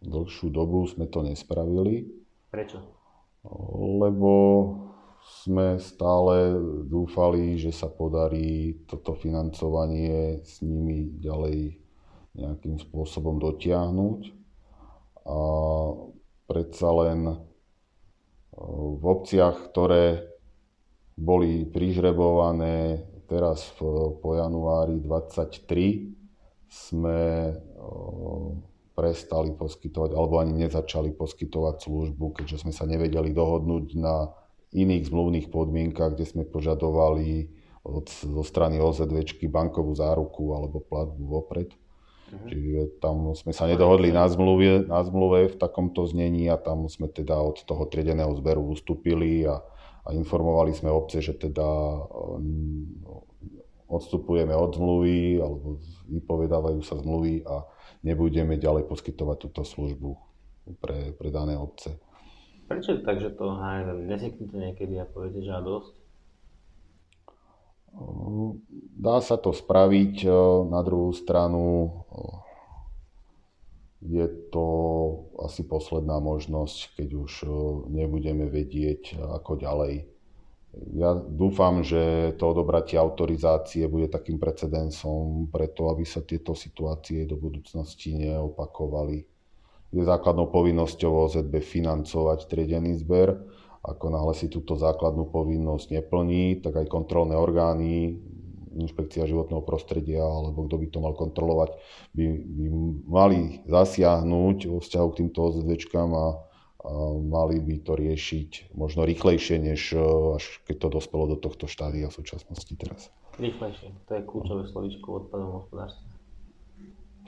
dlhšiu 0.01 0.49
dobu, 0.49 0.89
sme 0.89 1.07
to 1.07 1.21
nespravili. 1.25 2.09
Prečo? 2.51 2.79
Lebo 4.01 4.33
sme 5.45 5.77
stále 5.77 6.57
dúfali, 6.89 7.61
že 7.61 7.73
sa 7.73 7.93
podarí 7.93 8.85
toto 8.89 9.13
financovanie 9.13 10.41
s 10.41 10.65
nimi 10.65 11.21
ďalej 11.21 11.77
nejakým 12.37 12.81
spôsobom 12.81 13.37
dotiahnuť. 13.37 14.21
A 15.29 15.39
predsa 16.49 16.89
len 17.05 17.37
v 18.61 19.05
obciach, 19.05 19.71
ktoré 19.71 20.27
boli 21.21 21.69
prižrebované 21.69 23.05
teraz 23.29 23.71
po 23.79 24.31
januári 24.35 24.99
23 24.99 26.17
sme 26.67 27.53
prestali 29.01 29.57
poskytovať, 29.57 30.13
alebo 30.13 30.37
ani 30.45 30.69
nezačali 30.69 31.17
poskytovať 31.17 31.89
službu, 31.89 32.37
keďže 32.37 32.69
sme 32.69 32.73
sa 32.77 32.85
nevedeli 32.85 33.33
dohodnúť 33.33 33.97
na 33.97 34.29
iných 34.77 35.09
zmluvných 35.09 35.49
podmienkach, 35.49 36.13
kde 36.13 36.29
sme 36.29 36.45
požadovali 36.45 37.49
od, 37.81 38.13
zo 38.13 38.45
strany 38.45 38.77
OZVčky 38.77 39.49
bankovú 39.49 39.97
záruku 39.97 40.53
alebo 40.53 40.85
platbu 40.85 41.25
vopred. 41.25 41.73
Mhm. 42.29 42.47
Čiže 42.53 42.81
tam 43.01 43.33
sme 43.33 43.57
sa 43.57 43.65
nedohodli 43.65 44.13
na 44.13 44.29
zmluve, 44.29 44.85
na 44.85 45.01
zmluve 45.01 45.49
v 45.49 45.57
takomto 45.57 46.05
znení 46.05 46.53
a 46.53 46.61
tam 46.61 46.85
sme 46.93 47.09
teda 47.09 47.41
od 47.41 47.65
toho 47.65 47.89
triedeného 47.89 48.37
zberu 48.37 48.69
ustúpili 48.69 49.49
a 49.49 49.65
a 50.07 50.17
informovali 50.17 50.73
sme 50.73 50.89
obce, 50.89 51.21
že 51.21 51.37
teda 51.37 51.69
odstupujeme 53.91 54.55
od 54.55 54.79
zmluvy 54.79 55.43
alebo 55.43 55.83
vypovedávajú 56.07 56.81
sa 56.81 56.97
zmluvy 57.03 57.43
a 57.43 57.67
nebudeme 58.07 58.55
ďalej 58.57 58.87
poskytovať 58.87 59.37
túto 59.51 59.63
službu 59.67 60.15
pre, 60.79 61.13
pre 61.19 61.29
dané 61.35 61.59
obce. 61.59 61.99
Prečo 62.71 62.95
je 62.95 63.03
tak, 63.03 63.19
že 63.19 63.35
to 63.35 63.51
neviem, 63.59 64.07
neseknete 64.07 64.55
niekedy 64.55 64.95
a 65.03 65.05
poviete, 65.11 65.43
že 65.43 65.51
dosť? 65.59 65.95
Dá 68.95 69.19
sa 69.19 69.35
to 69.35 69.51
spraviť. 69.51 70.31
Na 70.71 70.79
druhú 70.87 71.11
stranu 71.11 71.91
je 73.99 74.23
to 74.55 74.67
asi 75.43 75.67
posledná 75.67 76.23
možnosť, 76.23 76.95
keď 76.95 77.09
už 77.19 77.33
nebudeme 77.91 78.47
vedieť, 78.47 79.19
ako 79.19 79.59
ďalej. 79.59 80.07
Ja 80.71 81.19
dúfam, 81.19 81.83
že 81.83 82.31
to 82.39 82.55
odobratie 82.55 82.95
autorizácie 82.95 83.91
bude 83.91 84.07
takým 84.07 84.39
precedensom 84.39 85.51
preto, 85.51 85.91
aby 85.91 86.07
sa 86.07 86.23
tieto 86.23 86.55
situácie 86.55 87.27
do 87.27 87.35
budúcnosti 87.35 88.15
neopakovali. 88.15 89.27
Je 89.91 90.03
základnou 90.07 90.55
povinnosťou 90.55 91.27
OZB 91.27 91.59
financovať 91.59 92.47
triedený 92.47 93.03
zber. 93.03 93.35
Ako 93.83 94.15
náhle 94.15 94.31
si 94.39 94.47
túto 94.47 94.79
základnú 94.79 95.27
povinnosť 95.35 95.99
neplní, 95.99 96.63
tak 96.63 96.79
aj 96.79 96.87
kontrolné 96.87 97.35
orgány 97.35 98.23
inšpekcia 98.71 99.27
životného 99.27 99.67
prostredia 99.67 100.23
alebo 100.23 100.71
kto 100.71 100.77
by 100.79 100.87
to 100.87 100.99
mal 101.03 101.15
kontrolovať, 101.19 101.75
by, 102.15 102.25
by 102.31 102.65
mali 103.11 103.41
zasiahnuť 103.67 104.71
vo 104.71 104.79
vzťahu 104.79 105.07
k 105.11 105.19
týmto 105.25 105.39
OZVčkám 105.51 106.11
a, 106.15 106.27
mali 107.25 107.61
by 107.61 107.77
to 107.85 107.93
riešiť 107.93 108.73
možno 108.73 109.05
rýchlejšie, 109.05 109.61
než 109.61 109.93
e, 109.93 110.01
až 110.37 110.45
keď 110.65 110.77
to 110.87 110.89
dospelo 111.01 111.25
do 111.29 111.37
tohto 111.37 111.69
štádia 111.69 112.09
v 112.09 112.17
súčasnosti 112.17 112.73
teraz. 112.77 113.13
Rýchlejšie, 113.37 113.93
to 114.09 114.13
je 114.17 114.23
kľúčové 114.25 114.65
slovičko 114.69 115.07
v 115.07 115.17
odpadovom 115.27 115.55
hospodárstve. 115.65 116.09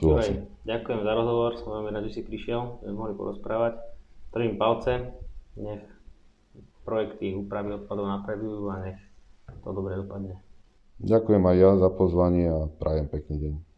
Dobre, 0.01 0.49
ďakujem 0.65 0.99
za 1.05 1.11
rozhovor, 1.13 1.51
som 1.61 1.69
veľmi 1.79 1.89
rád, 1.93 2.03
že 2.09 2.19
si 2.19 2.21
prišiel, 2.25 2.81
že 2.81 2.91
mohli 2.91 3.13
porozprávať. 3.13 3.77
Držím 4.33 4.57
palce, 4.57 5.13
nech 5.55 5.85
projekty 6.83 7.37
úpravy 7.37 7.77
odpadov 7.77 8.09
napredujú 8.09 8.67
a 8.73 8.75
nech 8.89 8.99
to 9.63 9.69
dobre 9.69 9.95
dopadne. 9.95 10.41
Ďakujem 10.99 11.43
aj 11.45 11.55
ja 11.57 11.71
za 11.77 11.89
pozvanie 11.93 12.45
a 12.49 12.59
prajem 12.67 13.07
pekný 13.07 13.35
deň. 13.37 13.72